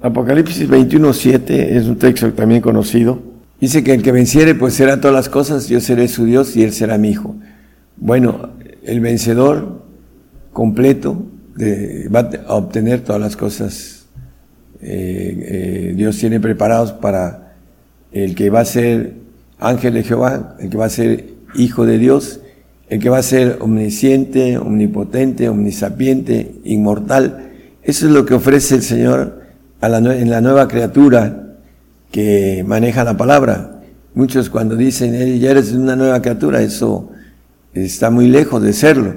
Apocalipsis 0.00 0.68
21.7 0.68 1.50
es 1.50 1.86
un 1.86 1.96
texto 1.96 2.32
también 2.32 2.60
conocido. 2.60 3.20
Dice 3.60 3.82
que 3.82 3.94
el 3.94 4.02
que 4.02 4.12
venciere 4.12 4.54
pues 4.54 4.74
será 4.74 5.00
todas 5.00 5.14
las 5.14 5.28
cosas, 5.28 5.68
yo 5.68 5.80
seré 5.80 6.08
su 6.08 6.24
Dios 6.24 6.56
y 6.56 6.62
él 6.62 6.72
será 6.72 6.98
mi 6.98 7.10
hijo. 7.10 7.36
Bueno, 7.96 8.50
el 8.84 9.00
vencedor 9.00 9.82
completo 10.52 11.26
va 12.14 12.30
a 12.46 12.54
obtener 12.54 13.00
todas 13.00 13.20
las 13.20 13.36
cosas. 13.36 14.01
Eh, 14.82 15.88
eh, 15.90 15.94
Dios 15.96 16.18
tiene 16.18 16.40
preparados 16.40 16.92
para 16.92 17.54
el 18.10 18.34
que 18.34 18.50
va 18.50 18.60
a 18.60 18.64
ser 18.64 19.14
ángel 19.58 19.94
de 19.94 20.02
Jehová, 20.02 20.56
el 20.58 20.70
que 20.70 20.76
va 20.76 20.86
a 20.86 20.90
ser 20.90 21.26
hijo 21.54 21.86
de 21.86 21.98
Dios, 21.98 22.40
el 22.88 22.98
que 22.98 23.08
va 23.08 23.18
a 23.18 23.22
ser 23.22 23.58
omnisciente, 23.60 24.58
omnipotente, 24.58 25.48
omnisapiente, 25.48 26.56
inmortal. 26.64 27.50
Eso 27.82 28.06
es 28.06 28.12
lo 28.12 28.26
que 28.26 28.34
ofrece 28.34 28.74
el 28.74 28.82
Señor 28.82 29.40
en 29.80 30.30
la 30.30 30.40
nueva 30.40 30.68
criatura 30.68 31.54
que 32.10 32.64
maneja 32.66 33.04
la 33.04 33.16
palabra. 33.16 33.80
Muchos 34.14 34.50
cuando 34.50 34.76
dicen, 34.76 35.40
ya 35.40 35.50
eres 35.52 35.72
una 35.72 35.96
nueva 35.96 36.20
criatura, 36.20 36.60
eso 36.60 37.10
está 37.72 38.10
muy 38.10 38.28
lejos 38.28 38.62
de 38.62 38.72
serlo. 38.72 39.14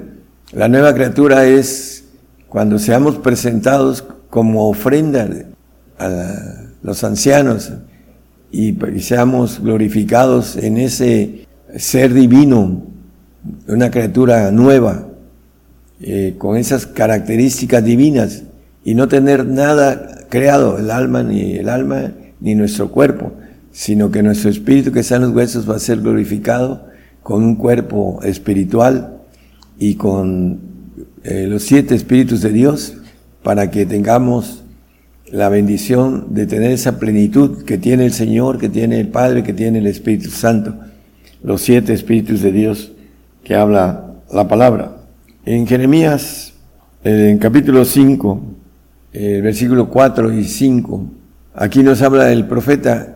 La 0.52 0.68
nueva 0.68 0.94
criatura 0.94 1.46
es 1.46 2.04
cuando 2.48 2.78
seamos 2.78 3.16
presentados 3.16 4.04
como 4.30 4.68
ofrenda 4.68 5.28
a 5.98 6.66
los 6.82 7.04
ancianos 7.04 7.72
y, 8.50 8.76
seamos 9.00 9.60
glorificados 9.60 10.56
en 10.56 10.76
ese 10.78 11.46
ser 11.76 12.14
divino, 12.14 12.82
una 13.68 13.90
criatura 13.90 14.50
nueva, 14.50 15.08
eh, 16.00 16.34
con 16.38 16.56
esas 16.56 16.86
características 16.86 17.84
divinas 17.84 18.42
y 18.84 18.94
no 18.94 19.08
tener 19.08 19.46
nada 19.46 20.26
creado, 20.28 20.78
el 20.78 20.90
alma 20.90 21.22
ni 21.22 21.54
el 21.54 21.68
alma 21.68 22.12
ni 22.40 22.54
nuestro 22.54 22.90
cuerpo, 22.90 23.32
sino 23.72 24.10
que 24.10 24.22
nuestro 24.22 24.50
espíritu 24.50 24.92
que 24.92 25.00
está 25.00 25.16
en 25.16 25.22
los 25.22 25.34
huesos 25.34 25.68
va 25.68 25.76
a 25.76 25.78
ser 25.78 26.00
glorificado 26.00 26.86
con 27.22 27.42
un 27.42 27.56
cuerpo 27.56 28.20
espiritual 28.22 29.18
y 29.78 29.94
con 29.94 30.60
eh, 31.24 31.46
los 31.48 31.62
siete 31.62 31.94
espíritus 31.94 32.42
de 32.42 32.52
Dios 32.52 32.94
para 33.42 33.70
que 33.70 33.86
tengamos 33.86 34.62
la 35.30 35.48
bendición 35.48 36.34
de 36.34 36.46
tener 36.46 36.70
esa 36.70 36.98
plenitud 36.98 37.64
que 37.64 37.78
tiene 37.78 38.04
el 38.06 38.12
Señor, 38.12 38.58
que 38.58 38.68
tiene 38.68 39.00
el 39.00 39.08
Padre, 39.08 39.42
que 39.42 39.52
tiene 39.52 39.78
el 39.78 39.86
Espíritu 39.86 40.30
Santo, 40.30 40.74
los 41.42 41.62
siete 41.62 41.92
espíritus 41.92 42.42
de 42.42 42.52
Dios 42.52 42.92
que 43.42 43.54
habla 43.54 44.14
la 44.32 44.48
palabra. 44.48 44.96
En 45.44 45.66
Jeremías, 45.66 46.54
eh, 47.04 47.30
en 47.30 47.38
capítulo 47.38 47.84
5, 47.84 48.42
el 49.12 49.42
versículo 49.42 49.88
4 49.88 50.32
y 50.32 50.44
5, 50.44 51.06
aquí 51.54 51.82
nos 51.82 52.02
habla 52.02 52.32
el 52.32 52.46
profeta 52.46 53.14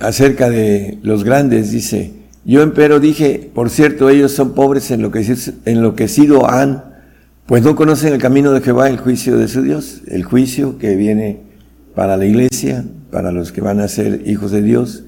acerca 0.00 0.50
de 0.50 0.98
los 1.02 1.24
grandes, 1.24 1.70
dice, 1.70 2.12
yo 2.44 2.62
empero 2.62 3.00
dije, 3.00 3.50
por 3.54 3.70
cierto, 3.70 4.08
ellos 4.10 4.32
son 4.32 4.54
pobres 4.54 4.90
enloquecido 4.90 6.48
han 6.48 6.94
pues 7.46 7.62
no 7.62 7.76
conocen 7.76 8.14
el 8.14 8.20
camino 8.20 8.52
de 8.52 8.62
Jehová, 8.62 8.88
el 8.88 8.96
juicio 8.96 9.36
de 9.36 9.48
su 9.48 9.62
Dios, 9.62 10.00
el 10.06 10.24
juicio 10.24 10.78
que 10.78 10.96
viene 10.96 11.42
para 11.94 12.16
la 12.16 12.26
iglesia, 12.26 12.84
para 13.10 13.32
los 13.32 13.52
que 13.52 13.60
van 13.60 13.80
a 13.80 13.88
ser 13.88 14.22
hijos 14.26 14.50
de 14.50 14.62
Dios. 14.62 15.04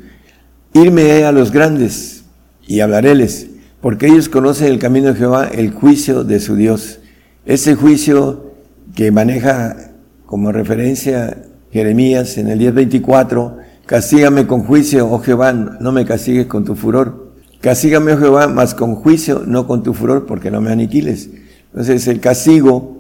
Irme 0.73 1.25
a 1.25 1.33
los 1.33 1.51
grandes 1.51 2.25
y 2.67 2.81
hablaréles, 2.81 3.49
porque 3.81 4.07
ellos 4.07 4.29
conocen 4.29 4.69
el 4.69 4.79
camino 4.79 5.09
de 5.09 5.15
Jehová, 5.15 5.49
el 5.49 5.71
juicio 5.71 6.25
de 6.25 6.41
su 6.41 6.57
Dios. 6.57 7.01
Ese 7.45 7.75
juicio 7.75 8.55
que 8.95 9.11
maneja 9.11 9.93
como 10.27 10.53
referencia 10.53 11.43
Jeremías 11.73 12.39
en 12.39 12.49
el 12.49 12.59
10:24, 12.59 13.59
castígame 13.87 14.47
con 14.47 14.63
juicio, 14.63 15.09
oh 15.11 15.19
Jehová, 15.19 15.53
no 15.53 15.93
me 15.93 16.05
castigues 16.05 16.47
con 16.47 16.65
tu 16.65 16.75
furor. 16.75 17.33
Castígame, 17.61 18.13
oh 18.13 18.19
Jehová, 18.19 18.49
mas 18.49 18.75
con 18.75 18.95
juicio, 18.97 19.43
no 19.47 19.67
con 19.67 19.83
tu 19.83 19.93
furor, 19.93 20.27
porque 20.27 20.51
no 20.51 20.61
me 20.61 20.71
aniquiles. 20.71 21.31
Entonces 21.71 22.07
el 22.07 22.21
castigo 22.21 22.96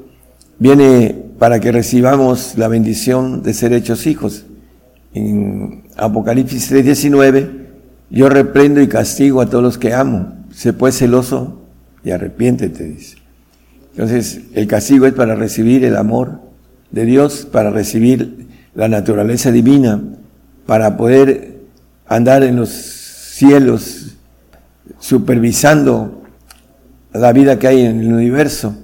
viene 0.58 1.14
para 1.38 1.60
que 1.60 1.72
recibamos 1.72 2.56
la 2.56 2.68
bendición 2.68 3.42
de 3.42 3.54
ser 3.54 3.72
hechos 3.72 4.06
hijos. 4.06 4.46
En 5.12 5.84
Apocalipsis 5.96 6.70
3:19, 6.70 7.66
yo 8.10 8.28
reprendo 8.28 8.80
y 8.80 8.88
castigo 8.88 9.40
a 9.40 9.46
todos 9.46 9.62
los 9.62 9.78
que 9.78 9.94
amo. 9.94 10.34
Sé 10.52 10.72
pues 10.72 10.96
celoso 10.98 11.62
y 12.04 12.10
arrepiéntete, 12.10 12.84
dice. 12.84 13.16
Entonces 13.92 14.40
el 14.54 14.66
castigo 14.66 15.06
es 15.06 15.14
para 15.14 15.34
recibir 15.34 15.84
el 15.84 15.96
amor 15.96 16.40
de 16.90 17.04
Dios, 17.04 17.46
para 17.50 17.70
recibir 17.70 18.46
la 18.74 18.88
naturaleza 18.88 19.50
divina, 19.50 20.02
para 20.66 20.96
poder 20.96 21.56
andar 22.06 22.42
en 22.42 22.56
los 22.56 22.70
cielos 22.70 24.16
supervisando 24.98 26.22
la 27.12 27.32
vida 27.32 27.58
que 27.58 27.66
hay 27.68 27.82
en 27.82 28.00
el 28.00 28.12
universo. 28.12 28.76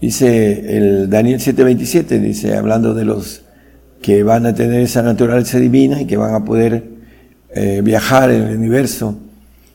Dice 0.00 0.76
el 0.76 1.08
Daniel 1.08 1.40
7:27, 1.40 2.20
dice, 2.20 2.56
hablando 2.56 2.94
de 2.94 3.04
los 3.04 3.42
que 4.02 4.22
van 4.22 4.44
a 4.44 4.54
tener 4.54 4.80
esa 4.80 5.02
naturaleza 5.02 5.58
divina 5.58 6.02
y 6.02 6.06
que 6.06 6.16
van 6.16 6.34
a 6.34 6.44
poder 6.44 6.84
eh, 7.54 7.80
viajar 7.82 8.30
en 8.30 8.42
el 8.42 8.56
universo. 8.58 9.16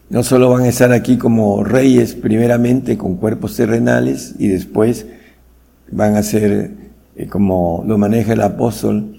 No 0.10 0.24
solo 0.24 0.50
van 0.50 0.64
a 0.64 0.68
estar 0.68 0.92
aquí 0.92 1.18
como 1.18 1.64
reyes 1.64 2.14
primeramente 2.16 2.98
con 2.98 3.16
cuerpos 3.16 3.56
terrenales 3.56 4.36
y 4.38 4.48
después 4.48 5.06
van 5.92 6.16
a 6.16 6.24
ser 6.24 6.72
eh, 7.16 7.28
como 7.28 7.84
lo 7.88 7.98
maneja 7.98 8.34
el 8.34 8.42
apóstol 8.42 9.16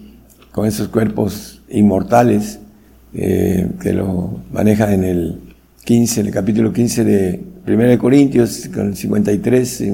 con 0.53 0.67
esos 0.67 0.89
cuerpos 0.89 1.63
inmortales 1.69 2.61
eh, 3.13 3.69
que 3.83 3.93
lo 3.93 4.41
maneja 4.53 4.93
en 4.93 5.05
el 5.05 5.41
15, 5.85 6.21
en 6.21 6.27
el 6.27 6.33
capítulo 6.33 6.73
15 6.73 7.05
de 7.05 7.41
1 7.67 7.99
Corintios, 7.99 8.69
con 8.73 8.89
el 8.89 8.97
53, 8.97 9.85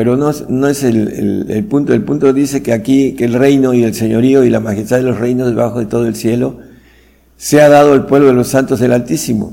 pero 0.00 0.16
no, 0.16 0.32
no 0.48 0.66
es 0.66 0.82
el, 0.82 1.66
punto. 1.68 1.92
El 1.92 2.02
punto 2.04 2.32
dice 2.32 2.62
que 2.62 2.72
aquí, 2.72 3.12
que 3.12 3.26
el 3.26 3.34
reino 3.34 3.74
y 3.74 3.84
el 3.84 3.92
señorío 3.92 4.44
y 4.44 4.48
la 4.48 4.58
majestad 4.58 4.96
de 4.96 5.02
los 5.02 5.20
reinos 5.20 5.48
debajo 5.48 5.78
de 5.78 5.84
todo 5.84 6.06
el 6.06 6.14
cielo, 6.14 6.58
se 7.36 7.60
ha 7.60 7.68
dado 7.68 7.92
al 7.92 8.06
pueblo 8.06 8.28
de 8.28 8.32
los 8.32 8.48
santos 8.48 8.80
del 8.80 8.94
Altísimo, 8.94 9.52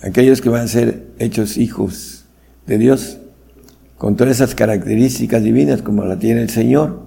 aquellos 0.00 0.40
que 0.40 0.48
van 0.48 0.62
a 0.62 0.66
ser 0.66 1.08
hechos 1.18 1.58
hijos 1.58 2.24
de 2.66 2.78
Dios, 2.78 3.18
con 3.98 4.16
todas 4.16 4.36
esas 4.36 4.54
características 4.54 5.42
divinas 5.42 5.82
como 5.82 6.06
la 6.06 6.18
tiene 6.18 6.40
el 6.40 6.48
Señor, 6.48 7.02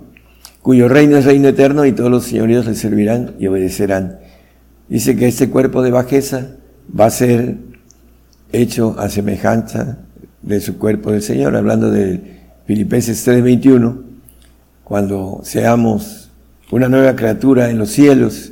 cuyo 0.62 0.88
reino 0.88 1.17
es 1.17 1.25
reino 1.25 1.47
eterno 1.47 1.88
y 1.88 1.91
todos 1.93 2.12
los 2.12 2.25
señoríos 2.25 2.67
le 2.67 2.75
servirán 2.75 3.32
y 3.39 3.47
obedecerán. 3.47 4.19
Dice 4.89 5.15
que 5.15 5.27
este 5.27 5.49
cuerpo 5.49 5.82
de 5.82 5.89
bajeza 5.89 6.51
va 6.95 7.05
a 7.08 7.10
ser 7.10 7.55
hecho 8.51 8.95
a 8.99 9.10
semejanza 9.10 9.97
de 10.43 10.62
su 10.62 10.77
cuerpo 10.77 11.12
del 11.12 11.23
Señor, 11.23 11.55
hablando 11.55 11.89
de 11.89 12.38
Filipenses 12.69 13.25
3:21, 13.25 14.03
cuando 14.84 15.41
seamos 15.41 16.29
una 16.69 16.88
nueva 16.88 17.15
criatura 17.15 17.71
en 17.71 17.79
los 17.79 17.89
cielos, 17.89 18.51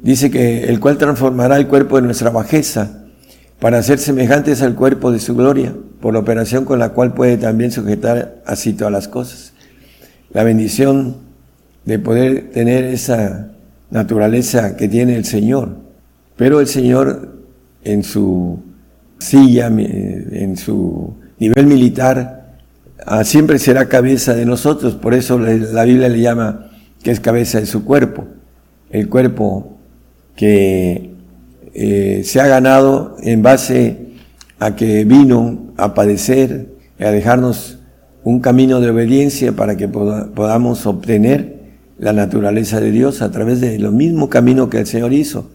dice 0.00 0.30
que 0.30 0.64
el 0.64 0.80
cual 0.80 0.96
transformará 0.96 1.58
el 1.58 1.66
cuerpo 1.66 1.96
de 1.96 2.06
nuestra 2.06 2.30
bajeza 2.30 3.04
para 3.60 3.82
ser 3.82 3.98
semejantes 3.98 4.62
al 4.62 4.74
cuerpo 4.74 5.12
de 5.12 5.18
su 5.18 5.36
gloria, 5.36 5.74
por 6.00 6.14
la 6.14 6.20
operación 6.20 6.64
con 6.64 6.78
la 6.78 6.94
cual 6.94 7.12
puede 7.12 7.36
también 7.36 7.70
sujetar 7.70 8.40
así 8.46 8.72
todas 8.72 8.94
las 8.94 9.08
cosas. 9.08 9.52
La 10.32 10.42
bendición 10.42 11.16
de 11.84 11.98
poder 11.98 12.50
tener 12.50 12.84
esa 12.84 13.50
naturaleza 13.90 14.74
que 14.74 14.88
tiene 14.88 15.16
el 15.16 15.26
Señor, 15.26 15.76
pero 16.36 16.60
el 16.60 16.66
Señor 16.66 17.42
en 17.84 18.04
su 18.04 18.58
silla, 19.18 19.66
en 19.66 20.56
su 20.56 21.12
nivel 21.38 21.66
militar, 21.66 22.43
siempre 23.24 23.58
será 23.58 23.88
cabeza 23.88 24.34
de 24.34 24.46
nosotros. 24.46 24.94
Por 24.94 25.14
eso 25.14 25.38
la 25.38 25.84
Biblia 25.84 26.08
le 26.08 26.20
llama 26.20 26.70
que 27.02 27.10
es 27.10 27.20
cabeza 27.20 27.60
de 27.60 27.66
su 27.66 27.84
cuerpo. 27.84 28.26
El 28.90 29.08
cuerpo 29.08 29.78
que 30.36 31.10
eh, 31.74 32.22
se 32.24 32.40
ha 32.40 32.46
ganado 32.46 33.16
en 33.22 33.42
base 33.42 34.14
a 34.58 34.76
que 34.76 35.04
vino 35.04 35.72
a 35.76 35.94
padecer 35.94 36.68
y 36.98 37.04
a 37.04 37.10
dejarnos 37.10 37.78
un 38.22 38.40
camino 38.40 38.80
de 38.80 38.90
obediencia 38.90 39.52
para 39.52 39.76
que 39.76 39.88
podamos 39.88 40.86
obtener 40.86 41.54
la 41.98 42.12
naturaleza 42.12 42.80
de 42.80 42.90
Dios 42.90 43.22
a 43.22 43.30
través 43.30 43.60
de 43.60 43.78
lo 43.78 43.92
mismo 43.92 44.30
camino 44.30 44.70
que 44.70 44.78
el 44.78 44.86
Señor 44.86 45.12
hizo. 45.12 45.50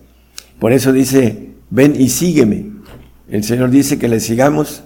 Por 0.60 0.74
eso 0.74 0.92
dice, 0.92 1.54
ven 1.70 1.96
y 1.98 2.10
sígueme. 2.10 2.72
El 3.30 3.44
Señor 3.44 3.70
dice 3.72 3.98
que 3.98 4.08
le 4.08 4.20
sigamos 4.20 4.84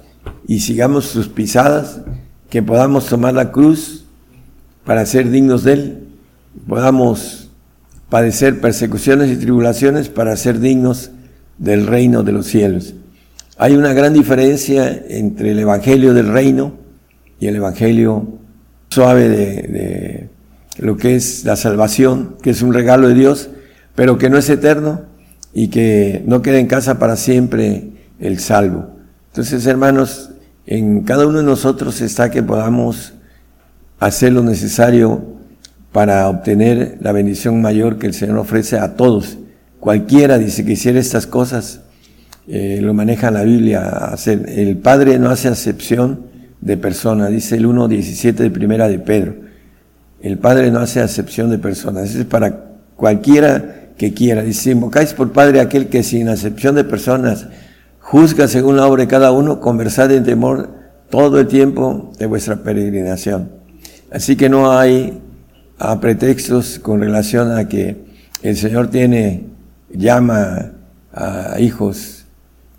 y 0.47 0.59
sigamos 0.59 1.05
sus 1.05 1.27
pisadas, 1.27 2.01
que 2.53 2.61
podamos 2.61 3.07
tomar 3.07 3.33
la 3.33 3.51
cruz 3.51 4.05
para 4.85 5.07
ser 5.07 5.31
dignos 5.31 5.63
de 5.63 5.73
Él, 5.73 6.07
podamos 6.67 7.49
padecer 8.11 8.61
persecuciones 8.61 9.31
y 9.31 9.37
tribulaciones 9.37 10.07
para 10.07 10.37
ser 10.37 10.59
dignos 10.59 11.09
del 11.57 11.87
reino 11.87 12.21
de 12.21 12.31
los 12.31 12.45
cielos. 12.45 12.93
Hay 13.57 13.75
una 13.75 13.93
gran 13.93 14.13
diferencia 14.13 15.03
entre 15.09 15.53
el 15.53 15.57
Evangelio 15.57 16.13
del 16.13 16.27
reino 16.27 16.75
y 17.39 17.47
el 17.47 17.55
Evangelio 17.55 18.27
suave 18.89 19.29
de, 19.29 20.29
lo 20.77 20.95
que 20.95 21.15
es 21.15 21.45
la 21.45 21.55
salvación, 21.55 22.35
que 22.43 22.51
es 22.51 22.61
un 22.61 22.71
regalo 22.71 23.07
de 23.07 23.15
Dios, 23.15 23.49
pero 23.95 24.19
que 24.19 24.29
no 24.29 24.37
es 24.37 24.47
eterno 24.47 25.01
y 25.55 25.69
que 25.69 26.21
no 26.27 26.43
queda 26.43 26.59
en 26.59 26.67
casa 26.67 26.99
para 26.99 27.15
siempre 27.15 27.93
el 28.19 28.37
salvo. 28.37 28.91
Entonces, 29.31 29.65
hermanos, 29.65 30.32
en 30.65 31.01
cada 31.01 31.27
uno 31.27 31.39
de 31.39 31.43
nosotros 31.43 31.99
está 32.01 32.31
que 32.31 32.41
podamos 32.41 33.13
hacer 33.99 34.33
lo 34.33 34.43
necesario 34.43 35.23
para 35.91 36.27
obtener 36.29 36.97
la 37.01 37.11
bendición 37.11 37.61
mayor 37.61 37.97
que 37.99 38.07
el 38.07 38.13
Señor 38.13 38.37
ofrece 38.37 38.77
a 38.77 38.95
todos. 38.95 39.37
Cualquiera 39.79 40.37
dice 40.37 40.65
que 40.65 40.73
hiciera 40.73 40.99
estas 40.99 41.27
cosas, 41.27 41.81
eh, 42.47 42.79
lo 42.81 42.93
maneja 42.93 43.31
la 43.31 43.43
Biblia. 43.43 44.15
El 44.25 44.77
Padre 44.77 45.19
no 45.19 45.29
hace 45.29 45.49
acepción 45.49 46.27
de 46.61 46.77
persona, 46.77 47.27
dice 47.27 47.57
el 47.57 47.67
1.17 47.67 48.33
de 48.33 48.49
primera 48.49 48.87
de 48.87 48.99
Pedro. 48.99 49.35
El 50.21 50.37
Padre 50.37 50.71
no 50.71 50.79
hace 50.79 51.01
acepción 51.01 51.51
de 51.51 51.59
personas, 51.59 52.15
es 52.15 52.25
para 52.25 52.71
cualquiera 52.95 53.89
que 53.97 54.13
quiera. 54.13 54.41
Dice, 54.41 54.71
invocáis 54.71 55.13
por 55.13 55.33
Padre 55.33 55.59
aquel 55.59 55.87
que 55.87 56.01
sin 56.03 56.29
acepción 56.29 56.75
de 56.75 56.85
personas 56.85 57.47
juzga 58.03 58.47
según 58.47 58.77
la 58.77 58.85
obra 58.85 59.03
de 59.03 59.07
cada 59.07 59.31
uno, 59.31 59.59
conversad 59.59 60.11
en 60.11 60.23
temor 60.23 60.69
todo 61.09 61.39
el 61.39 61.47
tiempo 61.47 62.11
de 62.19 62.27
vuestra 62.27 62.57
peregrinación. 62.57 63.49
Así 64.11 64.35
que 64.35 64.49
no 64.49 64.71
hay 64.71 65.19
a 65.79 65.99
pretextos 65.99 66.79
con 66.79 66.99
relación 66.99 67.51
a 67.51 67.67
que 67.67 68.05
el 68.43 68.55
Señor 68.57 68.89
tiene, 68.89 69.45
llama 69.91 70.73
a 71.13 71.59
hijos 71.59 72.25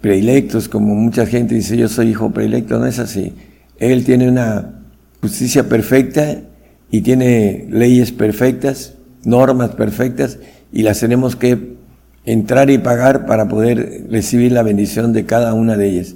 predilectos, 0.00 0.68
como 0.68 0.94
mucha 0.94 1.26
gente 1.26 1.54
dice, 1.54 1.76
yo 1.76 1.88
soy 1.88 2.10
hijo 2.10 2.30
predilecto, 2.30 2.78
no 2.78 2.86
es 2.86 2.98
así. 2.98 3.32
Él 3.78 4.04
tiene 4.04 4.28
una 4.28 4.82
justicia 5.20 5.68
perfecta 5.68 6.42
y 6.90 7.00
tiene 7.00 7.66
leyes 7.70 8.12
perfectas, 8.12 8.94
normas 9.24 9.70
perfectas, 9.70 10.38
y 10.70 10.82
las 10.82 11.00
tenemos 11.00 11.34
que 11.34 11.76
entrar 12.24 12.70
y 12.70 12.78
pagar 12.78 13.26
para 13.26 13.48
poder 13.48 14.06
recibir 14.10 14.52
la 14.52 14.62
bendición 14.62 15.12
de 15.12 15.26
cada 15.26 15.54
una 15.54 15.76
de 15.76 15.88
ellas. 15.88 16.14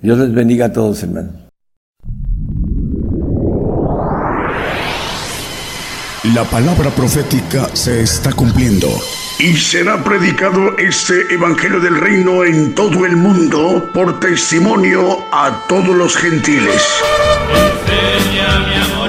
Dios 0.00 0.18
les 0.18 0.32
bendiga 0.32 0.66
a 0.66 0.72
todos, 0.72 1.02
hermanos. 1.02 1.42
La 6.34 6.44
palabra 6.44 6.90
profética 6.90 7.68
se 7.72 8.00
está 8.00 8.32
cumpliendo. 8.32 8.88
Y 9.40 9.54
será 9.54 10.04
predicado 10.04 10.78
este 10.78 11.34
Evangelio 11.34 11.80
del 11.80 11.98
Reino 11.98 12.44
en 12.44 12.76
todo 12.76 13.04
el 13.04 13.16
mundo 13.16 13.90
por 13.92 14.20
testimonio 14.20 15.18
a 15.32 15.66
todos 15.68 15.88
los 15.88 16.16
gentiles. 16.16 16.80
Enséñame 17.50 18.76
a 18.76 18.88
morir 18.96 19.01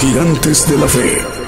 Gigantes 0.00 0.66
de 0.70 0.78
la 0.78 0.88
fe. 0.88 1.43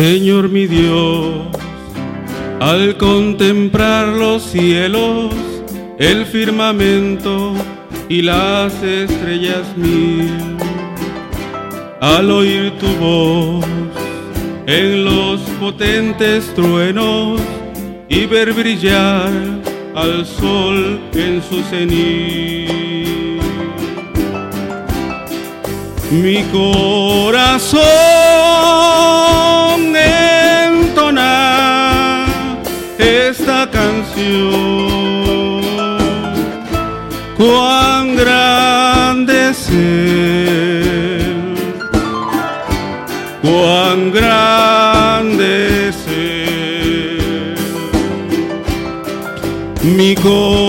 Señor 0.00 0.48
mi 0.48 0.66
Dios, 0.66 1.48
al 2.58 2.96
contemplar 2.96 4.08
los 4.08 4.42
cielos, 4.44 5.30
el 5.98 6.24
firmamento 6.24 7.52
y 8.08 8.22
las 8.22 8.72
estrellas 8.82 9.76
mil, 9.76 10.56
al 12.00 12.30
oír 12.30 12.72
tu 12.78 12.86
voz 12.96 13.66
en 14.66 15.04
los 15.04 15.38
potentes 15.60 16.50
truenos 16.54 17.38
y 18.08 18.24
ver 18.24 18.54
brillar 18.54 19.30
al 19.94 20.24
sol 20.24 20.98
en 21.12 21.42
su 21.42 21.62
cenit. 21.64 22.70
Mi 26.10 26.42
corazón 26.44 28.09
Mi 50.22 50.59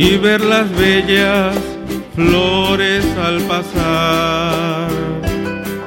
y 0.00 0.16
ver 0.16 0.40
las 0.40 0.66
bellas 0.78 1.54
flores 2.14 3.04
al 3.22 3.38
pasar, 3.42 4.88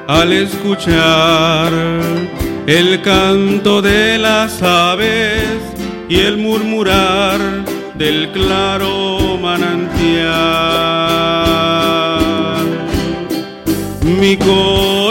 al 0.08 0.32
escuchar 0.32 1.74
el 2.68 3.02
canto 3.02 3.82
de 3.82 4.20
las 4.20 4.62
aves 4.62 5.58
y 6.10 6.20
el 6.20 6.38
murmurar 6.38 7.40
del 7.96 8.32
claro 8.34 9.40
manantial. 9.42 10.30
Mi 14.04 14.38
corazón 14.38 15.03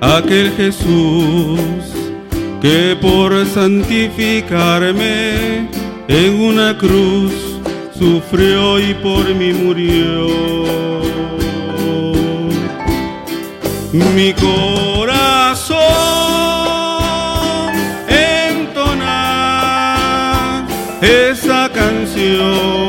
aquel 0.00 0.50
Jesús 0.56 1.60
que 2.60 2.96
por 3.00 3.46
santificarme 3.46 5.68
en 6.08 6.40
una 6.40 6.76
cruz 6.76 7.32
sufrió 7.98 8.78
y 8.80 8.94
por 8.94 9.32
mí 9.34 9.52
murió. 9.52 10.28
Mi 13.92 14.32
corazón 14.34 15.80
esa 21.02 21.70
canción. 21.72 22.79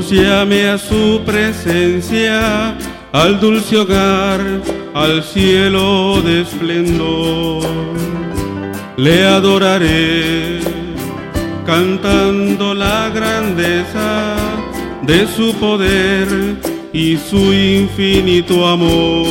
Llame 0.00 0.68
a 0.68 0.78
su 0.78 1.20
presencia, 1.24 2.76
al 3.12 3.40
dulce 3.40 3.76
hogar, 3.78 4.40
al 4.94 5.22
cielo 5.22 6.20
de 6.22 6.42
esplendor, 6.42 7.64
le 8.96 9.26
adoraré 9.26 10.60
cantando 11.64 12.74
la 12.74 13.10
grandeza 13.10 14.36
de 15.02 15.26
su 15.26 15.54
poder 15.54 16.28
y 16.92 17.16
su 17.16 17.52
infinito 17.52 18.66
amor. 18.66 19.26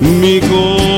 Mi 0.00 0.40
corazón 0.40 0.97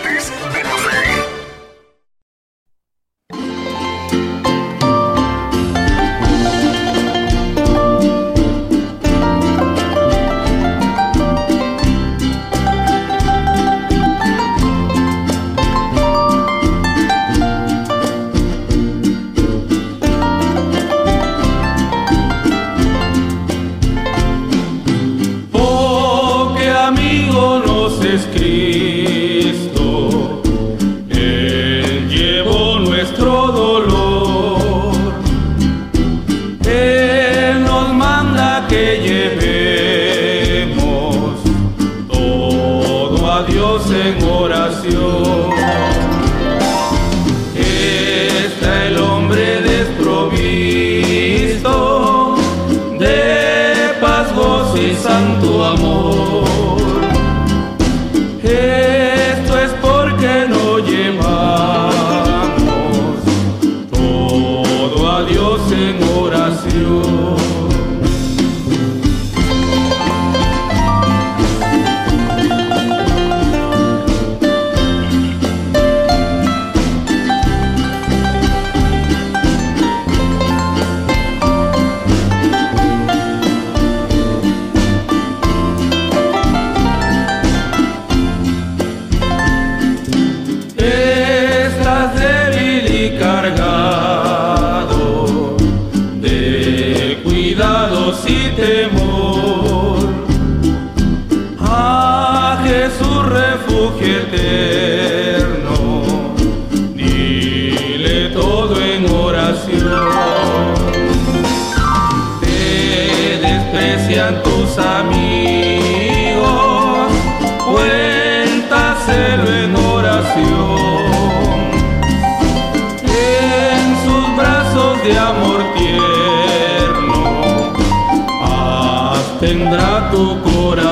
tu 130.11 130.37
corazón. 130.41 130.90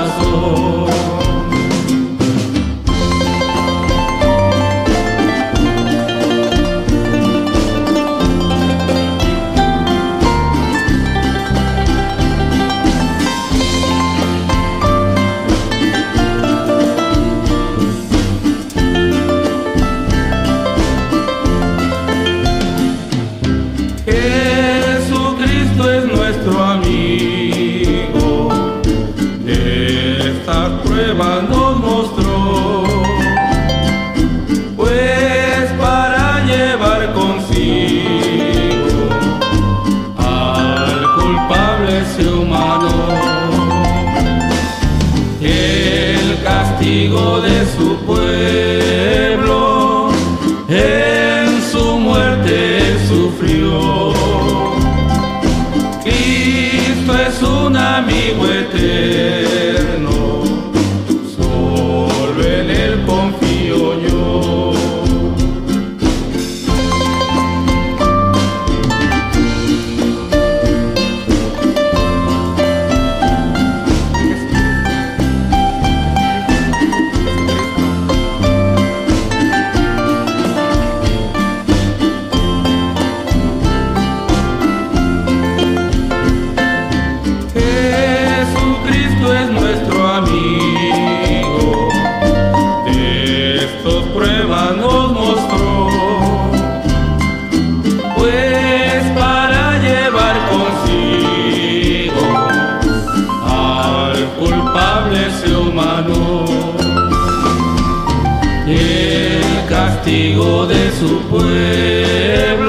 castigo 110.10 110.66
de 110.66 110.92
su 111.00 111.22
pueblo, 111.30 112.64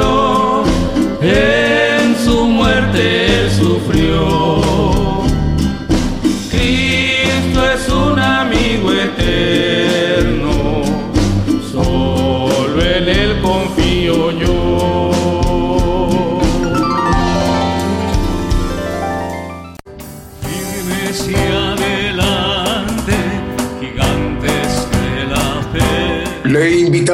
en 1.22 2.14
su 2.22 2.44
muerte 2.46 3.48
sufrió. 3.50 4.69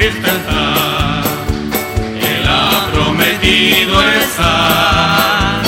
Está. 0.00 1.22
Él 2.32 2.48
ha 2.48 2.88
prometido 2.90 4.02
estar. 4.02 5.60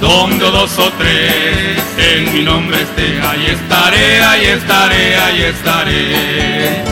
Donde 0.00 0.50
dos 0.50 0.78
o 0.78 0.90
tres 0.92 1.78
en 1.98 2.32
mi 2.32 2.42
nombre 2.44 2.80
esté, 2.80 3.20
ahí 3.20 3.46
estaré, 3.46 4.22
ahí 4.22 4.46
estaré, 4.46 5.16
ahí 5.16 5.42
estaré. 5.42 6.82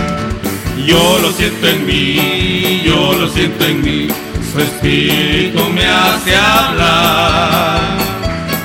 Yo 0.84 1.18
lo 1.22 1.32
siento 1.32 1.66
en 1.66 1.86
mí, 1.86 2.82
yo 2.84 3.14
lo 3.14 3.28
siento 3.30 3.64
en 3.64 3.80
mí, 3.82 4.08
su 4.52 4.60
espíritu 4.60 5.64
me 5.70 5.86
hace 5.86 6.36
hablar. 6.36 7.80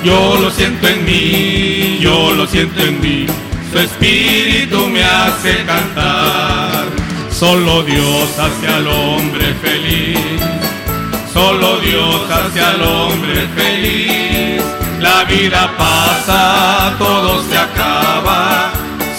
Yo 0.04 0.36
lo 0.38 0.50
siento 0.50 0.86
en 0.86 1.04
mí, 1.06 1.98
yo 2.00 2.32
lo 2.32 2.46
siento 2.46 2.82
en 2.82 3.00
mí, 3.00 3.26
su 3.72 3.78
espíritu 3.78 4.86
me 4.88 5.02
hace 5.02 5.64
cantar. 5.64 6.51
Solo 7.42 7.82
Dios 7.82 8.38
hace 8.38 8.68
al 8.68 8.86
hombre 8.86 9.52
feliz, 9.54 10.40
solo 11.32 11.80
Dios 11.80 12.30
hace 12.30 12.60
al 12.60 12.80
hombre 12.80 13.48
feliz. 13.56 14.62
La 15.00 15.24
vida 15.24 15.74
pasa, 15.76 16.94
todo 17.00 17.42
se 17.42 17.58
acaba, 17.58 18.70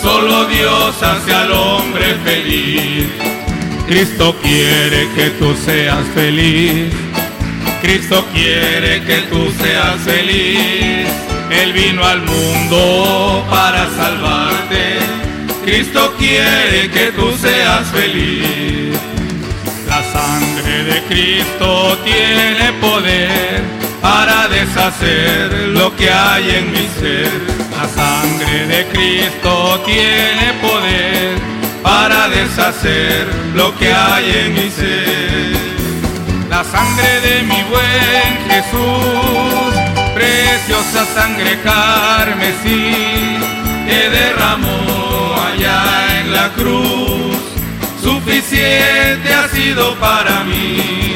solo 0.01 0.45
Dios 0.45 1.03
hace 1.03 1.33
al 1.33 1.51
hombre 1.51 2.15
feliz. 2.23 3.07
Cristo 3.87 4.33
quiere 4.41 5.09
que 5.15 5.31
tú 5.31 5.53
seas 5.53 6.05
feliz. 6.15 6.93
Cristo 7.81 8.25
quiere 8.31 9.03
que 9.03 9.17
tú 9.29 9.51
seas 9.61 9.99
feliz. 10.05 11.09
Él 11.51 11.73
vino 11.73 12.05
al 12.05 12.21
mundo 12.21 13.45
para 13.49 13.85
salvarte. 13.89 15.12
Cristo 15.65 16.13
quiere 16.17 16.89
que 16.91 17.11
tú 17.11 17.31
seas 17.37 17.87
feliz. 17.87 18.97
La 19.87 20.01
sangre 20.11 20.83
de 20.83 21.03
Cristo 21.03 21.97
tiene 22.03 22.73
poder 22.81 23.61
para 24.01 24.47
deshacer 24.47 25.51
lo 25.69 25.95
que 25.95 26.09
hay 26.09 26.49
en 26.49 26.71
mi 26.71 26.87
ser. 26.99 27.31
La 27.71 27.87
sangre 27.87 28.67
de 28.67 28.85
Cristo 28.87 29.81
tiene 29.85 30.53
poder 30.61 31.37
para 31.81 32.29
deshacer 32.29 33.27
lo 33.55 33.77
que 33.77 33.93
hay 33.93 34.31
en 34.45 34.53
mi 34.53 34.69
ser 34.71 35.73
la 36.53 36.63
sangre 36.63 37.19
de 37.21 37.41
mi 37.43 37.63
buen 37.63 38.31
Jesús, 38.47 39.73
preciosa 40.13 41.03
sangre 41.15 41.59
carmesí 41.63 43.39
que 43.87 44.09
derramó 44.11 45.12
la 46.33 46.49
cruz, 46.53 47.37
suficiente 48.01 49.33
ha 49.33 49.47
sido 49.49 49.95
para 49.99 50.43
mí. 50.43 51.15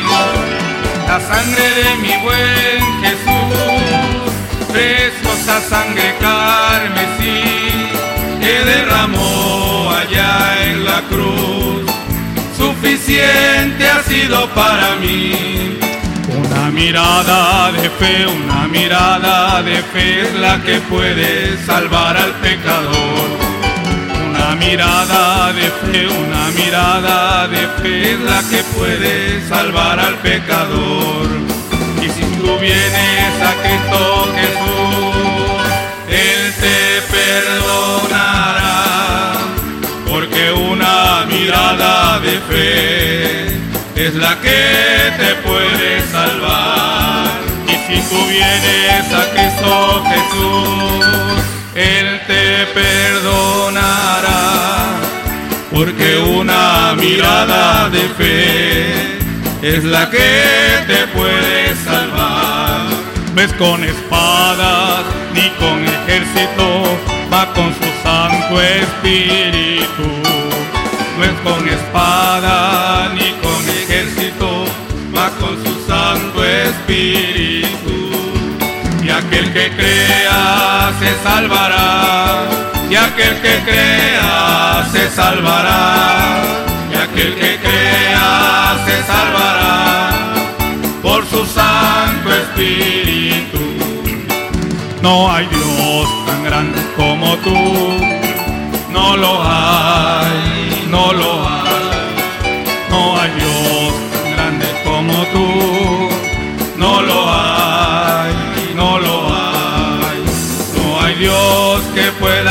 La 1.08 1.20
sangre 1.20 1.66
de 1.80 1.90
mi 2.04 2.14
buen 2.24 2.82
Jesús, 3.04 4.32
preciosa 4.72 5.62
sangre 5.62 6.16
carmesí 6.20 7.42
que 8.40 8.54
derramó 8.66 9.92
allá 9.92 10.66
en 10.66 10.86
la 10.86 11.02
cruz 11.10 11.88
suficiente 12.58 13.88
ha 13.88 14.04
sido 14.04 14.48
para 14.50 14.96
mí. 14.96 15.78
Una 16.46 16.70
mirada 16.72 17.72
de 17.72 17.90
fe, 17.90 18.26
una 18.28 18.68
mirada 18.68 19.62
de 19.64 19.78
fe 19.94 20.22
es 20.22 20.34
la 20.36 20.62
que 20.64 20.80
puede 20.82 21.58
salvar 21.66 22.18
al 22.18 22.32
pecador. 22.42 23.57
Una 24.48 24.56
mirada 24.56 25.52
de 25.52 25.70
fe, 25.70 26.08
una 26.08 26.48
mirada 26.52 27.50
de 27.50 27.68
fe 27.82 28.14
es 28.14 28.20
la 28.22 28.42
que 28.50 28.64
puede 28.78 29.46
salvar 29.46 30.00
al 30.00 30.16
pecador. 30.20 31.28
Y 32.02 32.10
si 32.10 32.22
tú 32.38 32.58
vienes 32.58 33.42
a 33.42 33.54
Cristo 33.62 34.30
Jesús, 34.38 35.68
Él 36.08 36.54
te 36.62 37.02
perdonará 37.12 38.74
porque 40.10 40.54
una 40.54 41.26
mirada 41.26 42.22
de 42.22 42.40
fe 42.48 43.48
es 43.98 44.16
la 44.16 44.40
que 44.40 45.12
te 45.18 45.36
puede 45.46 46.02
salvar. 46.10 47.28
Y 47.68 47.76
si 47.86 48.02
tú 48.10 48.26
vienes 48.28 49.12
a 49.12 49.30
Cristo 49.34 50.04
Jesús, 50.08 51.47
Él 51.78 52.20
te 52.26 52.66
perdonará, 52.74 53.76
porque 55.72 56.18
una 56.18 56.96
mirada 56.96 57.88
de 57.92 58.02
fe 58.18 59.20
es 59.62 59.84
la 59.84 60.10
que 60.10 60.18
te 60.88 61.06
puede 61.16 61.76
salvar. 61.86 62.88
Ves 63.36 63.54
con 63.60 63.84
espadas 63.84 65.04
ni 65.36 65.48
con 65.60 65.86
ejército, 65.86 66.98
va 67.32 67.54
con 67.54 67.72
su 67.76 67.90
Santo 68.02 68.60
Espíritu. 68.60 70.08
No 71.16 71.24
es 71.24 71.40
con 71.44 71.70
espada 71.70 73.12
ni 73.14 73.34
con 73.34 73.70
ejército, 73.70 74.66
va 75.16 75.30
con 75.40 75.64
su 75.64 75.86
Santo 75.88 76.44
Espíritu. 76.44 77.47
Y 79.28 79.36
aquel 79.36 79.52
que 79.52 79.70
crea 79.76 80.94
se 81.00 81.22
salvará, 81.22 82.46
y 82.90 82.96
aquel 82.96 83.42
que 83.42 83.60
crea 83.66 84.88
se 84.90 85.10
salvará, 85.10 86.42
y 86.90 86.96
aquel 86.96 87.36
que 87.36 87.58
crea 87.58 88.78
se 88.86 89.04
salvará 89.04 90.10
por 91.02 91.26
su 91.26 91.46
Santo 91.46 92.34
Espíritu. 92.34 93.60
No 95.02 95.30
hay 95.30 95.46
Dios 95.48 96.26
tan 96.26 96.44
grande 96.46 96.82
como 96.96 97.36
tú, 97.38 97.54
no 98.92 99.18
lo 99.18 99.44
hay, 99.44 100.88
no 100.90 101.12
lo 101.12 101.48
hay. 101.50 101.58
No 102.90 103.20
hay 103.20 103.32
Dios 103.32 103.94
tan 104.14 104.32
grande 104.32 104.66
como 104.86 105.14
tú, 105.34 105.77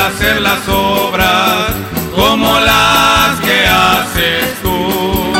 hacer 0.07 0.40
las 0.40 0.68
obras 0.68 1.72
como 2.14 2.61
las 2.61 3.40
que 3.40 3.66
haces 3.66 4.62
tú. 4.62 5.32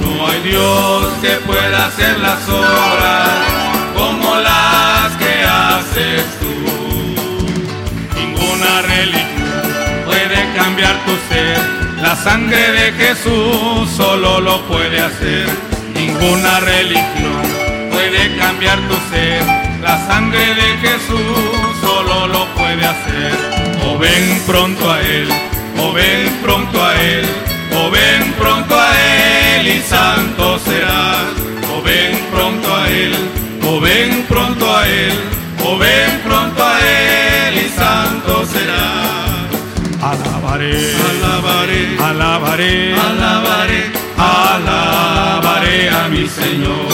No 0.00 0.26
hay 0.28 0.40
Dios 0.42 1.06
que 1.20 1.30
pueda 1.46 1.86
hacer 1.86 2.18
las 2.20 2.48
obras 2.48 3.28
como 3.96 4.36
las 4.36 5.12
que 5.16 5.42
haces 5.42 6.24
tú. 6.40 6.54
Ninguna 8.16 8.82
religión 8.82 10.04
puede 10.06 10.54
cambiar 10.54 10.94
tu 11.04 11.12
ser. 11.28 11.58
La 12.00 12.14
sangre 12.14 12.70
de 12.70 12.92
Jesús 12.92 13.90
solo 13.96 14.40
lo 14.40 14.62
puede 14.68 15.00
hacer. 15.00 15.46
Ninguna 15.92 16.60
religión 16.60 17.42
puede 17.90 18.36
cambiar 18.36 18.78
tu 18.88 18.94
ser. 19.10 19.42
La 19.82 19.98
sangre 20.06 20.54
de 20.54 20.88
Jesús 20.88 21.80
solo 21.80 22.28
lo 22.28 22.46
puede 22.54 22.84
hacer. 22.86 23.57
O 23.90 23.98
ven 23.98 24.42
pronto 24.46 24.90
a 24.90 25.00
Él, 25.00 25.28
o 25.78 25.92
ven 25.92 26.28
pronto 26.42 26.84
a 26.84 26.94
Él, 26.94 27.24
o 27.74 27.90
ven 27.90 28.32
pronto 28.38 28.78
a 28.78 28.90
Él 29.56 29.66
y 29.66 29.80
santo 29.80 30.58
serás. 30.58 31.32
O 31.74 31.82
ven 31.82 32.18
pronto 32.30 32.76
a 32.76 32.88
Él, 32.88 33.14
o 33.64 33.80
ven 33.80 34.24
pronto 34.28 34.76
a 34.76 34.86
Él, 34.86 35.14
o 35.64 35.78
ven 35.78 36.20
pronto 36.22 36.62
a 36.62 36.78
Él 36.80 37.54
y 37.66 37.68
santo 37.70 38.44
serás. 38.52 39.48
Alabaré, 40.02 40.76
alabaré, 41.10 41.96
alabaré, 42.08 42.94
alabaré, 42.94 43.82
alabaré 44.18 45.90
a 45.90 46.08
mi 46.08 46.26
Señor. 46.28 46.88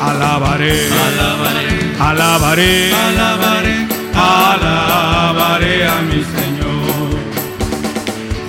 Alabaré, 0.00 0.88
alabaré, 1.08 1.78
alabaré, 2.00 2.92
alabaré, 2.94 3.99
alabaré 4.20 5.76
a 5.86 5.96
mi 6.08 6.20
Señor. 6.36 7.10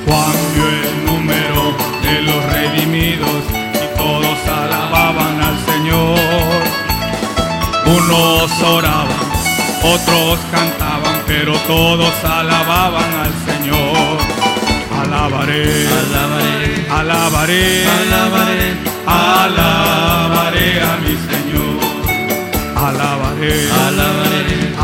Juan 0.05 0.37
vio 0.53 0.67
el 0.83 1.05
número 1.05 1.61
de 2.05 2.15
los 2.27 2.39
redimidos 2.53 3.41
y 3.83 3.97
todos 3.97 4.37
alababan 4.61 5.35
al 5.49 5.57
Señor. 5.69 6.61
Unos 7.97 8.51
oraban, 8.61 9.27
otros 9.95 10.39
cantaban, 10.51 11.17
pero 11.27 11.53
todos 11.67 12.13
alababan 12.23 13.11
al 13.25 13.33
Señor. 13.47 14.17
Alabaré, 15.01 15.63
alabaré, 16.01 16.71
alabaré, 16.99 17.63
alabaré, 17.87 18.67
alabaré 19.07 20.67
a 20.81 20.93
mi 21.03 21.15
Señor. 21.29 21.79
Alabaré, 22.87 23.53
alabaré, 23.87 24.30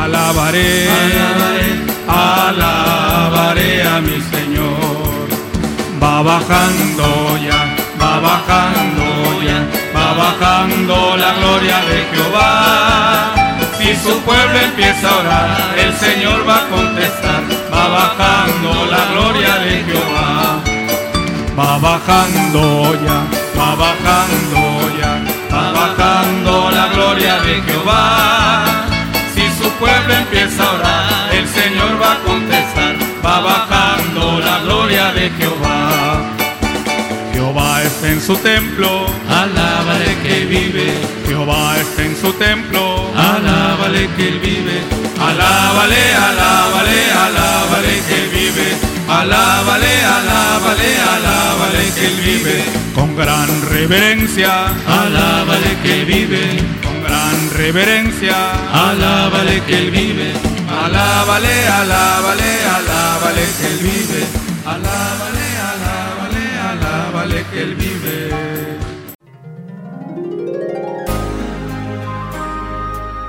alabaré, 0.08 0.88
alabaré, 0.90 1.70
alabaré 2.08 3.72
a 3.84 4.02
mi 4.02 4.18
Señor. 4.32 5.28
Va 6.02 6.22
bajando 6.22 7.38
ya 7.48 7.88
va 8.00 8.20
bajando 8.20 9.08
ya, 9.48 9.60
va 9.96 10.08
bajando 10.24 11.18
la 11.18 11.32
gloria 11.40 11.80
de 11.90 11.98
Jehová. 12.12 13.34
Si 13.78 13.96
su 13.96 14.20
pueblo 14.22 14.60
empieza 14.60 15.10
a 15.10 15.18
orar, 15.20 15.80
el 15.86 15.94
Señor 15.94 16.48
va 16.48 16.58
a 16.58 16.68
contestar, 16.70 17.42
va 17.74 17.88
bajando 18.00 18.72
la 18.94 19.04
gloria 19.12 19.54
de 19.66 19.84
Jehová. 19.88 20.62
Va 21.58 21.78
bajando 21.80 22.94
ya, 23.06 23.18
va 23.58 23.70
bajando 23.84 24.62
ya, 25.00 25.14
va 25.54 25.72
bajando 25.80 26.72
la 26.72 26.88
gloria 26.94 27.40
de 27.40 27.62
Jehová. 27.64 28.17
Pueblo 29.80 30.12
empieza 30.12 30.64
a 30.64 30.74
orar, 30.74 31.36
el 31.36 31.48
Señor 31.48 32.02
va 32.02 32.14
a 32.14 32.20
contestar, 32.24 32.96
va 33.24 33.40
bajando 33.42 34.40
la 34.40 34.60
gloria 34.62 35.14
de 35.14 35.30
Jehová. 35.30 36.34
Jehová 37.32 37.84
está 37.84 38.10
en 38.10 38.20
su 38.20 38.36
templo, 38.38 39.06
alábale 39.30 40.18
que 40.24 40.46
vive. 40.46 40.94
Jehová 41.28 41.78
está 41.78 42.02
en 42.02 42.16
su 42.16 42.34
templo, 42.34 43.12
alábale 43.16 44.10
que 44.16 44.28
él 44.30 44.40
vive. 44.40 44.82
Alábale, 45.20 46.02
alábale, 46.16 47.12
alábale 47.12 48.02
que 48.08 48.20
vive. 48.36 48.68
Alábale, 49.08 49.94
alábale, 50.06 50.90
alábale 51.16 51.92
que 51.96 52.08
él 52.08 52.22
vive. 52.26 52.64
Con 52.96 53.16
gran 53.16 53.48
reverencia, 53.70 54.70
alábale 54.88 55.78
que 55.84 56.04
vive. 56.04 56.87
Gran 57.18 57.50
reverencia, 57.50 58.38
alábale 58.72 59.64
que 59.64 59.76
él 59.76 59.90
vive. 59.90 60.34
Alábale, 60.70 61.68
alábale, 61.68 62.52
alábale 62.78 63.44
que 63.58 63.68
él 63.72 63.80
vive. 63.80 64.22
Alábale, 64.64 65.46
alábale, 65.74 66.44
alábale 66.72 67.46
que 67.50 67.62
él 67.64 67.76
vive. 67.76 68.16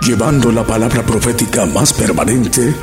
Llevando 0.03 0.53
la 0.53 0.65
palabra 0.65 1.03
profética 1.03 1.65
más 1.65 1.95
permanente 1.95 2.75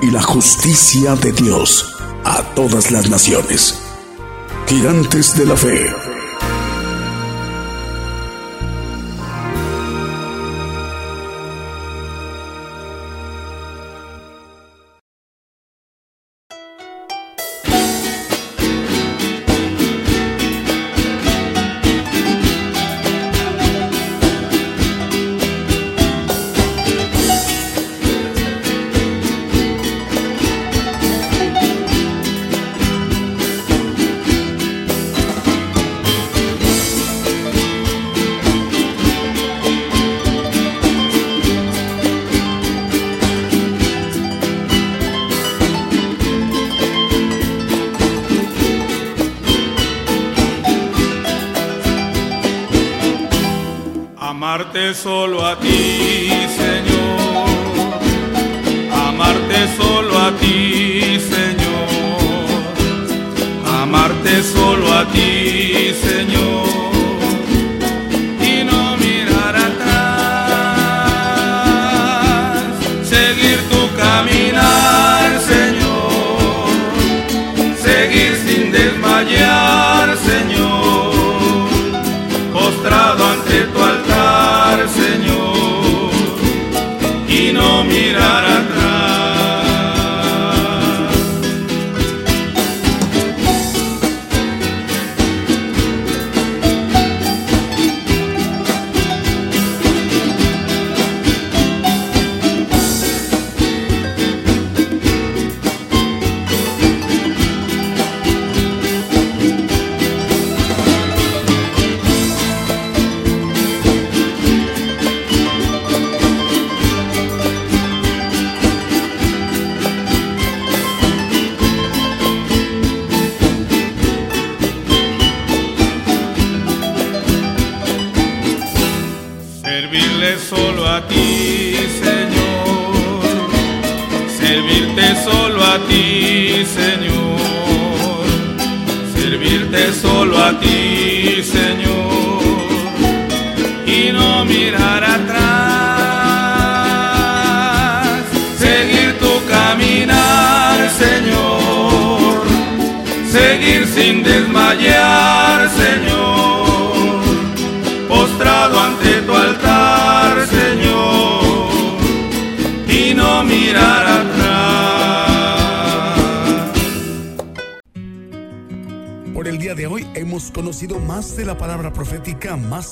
y 0.00 0.10
la 0.10 0.22
justicia 0.22 1.16
de 1.16 1.32
Dios 1.32 1.94
a 2.24 2.42
todas 2.54 2.90
las 2.90 3.10
naciones. 3.10 3.78
Gigantes 4.66 5.36
de 5.36 5.44
la 5.44 5.56
fe. 5.56 6.05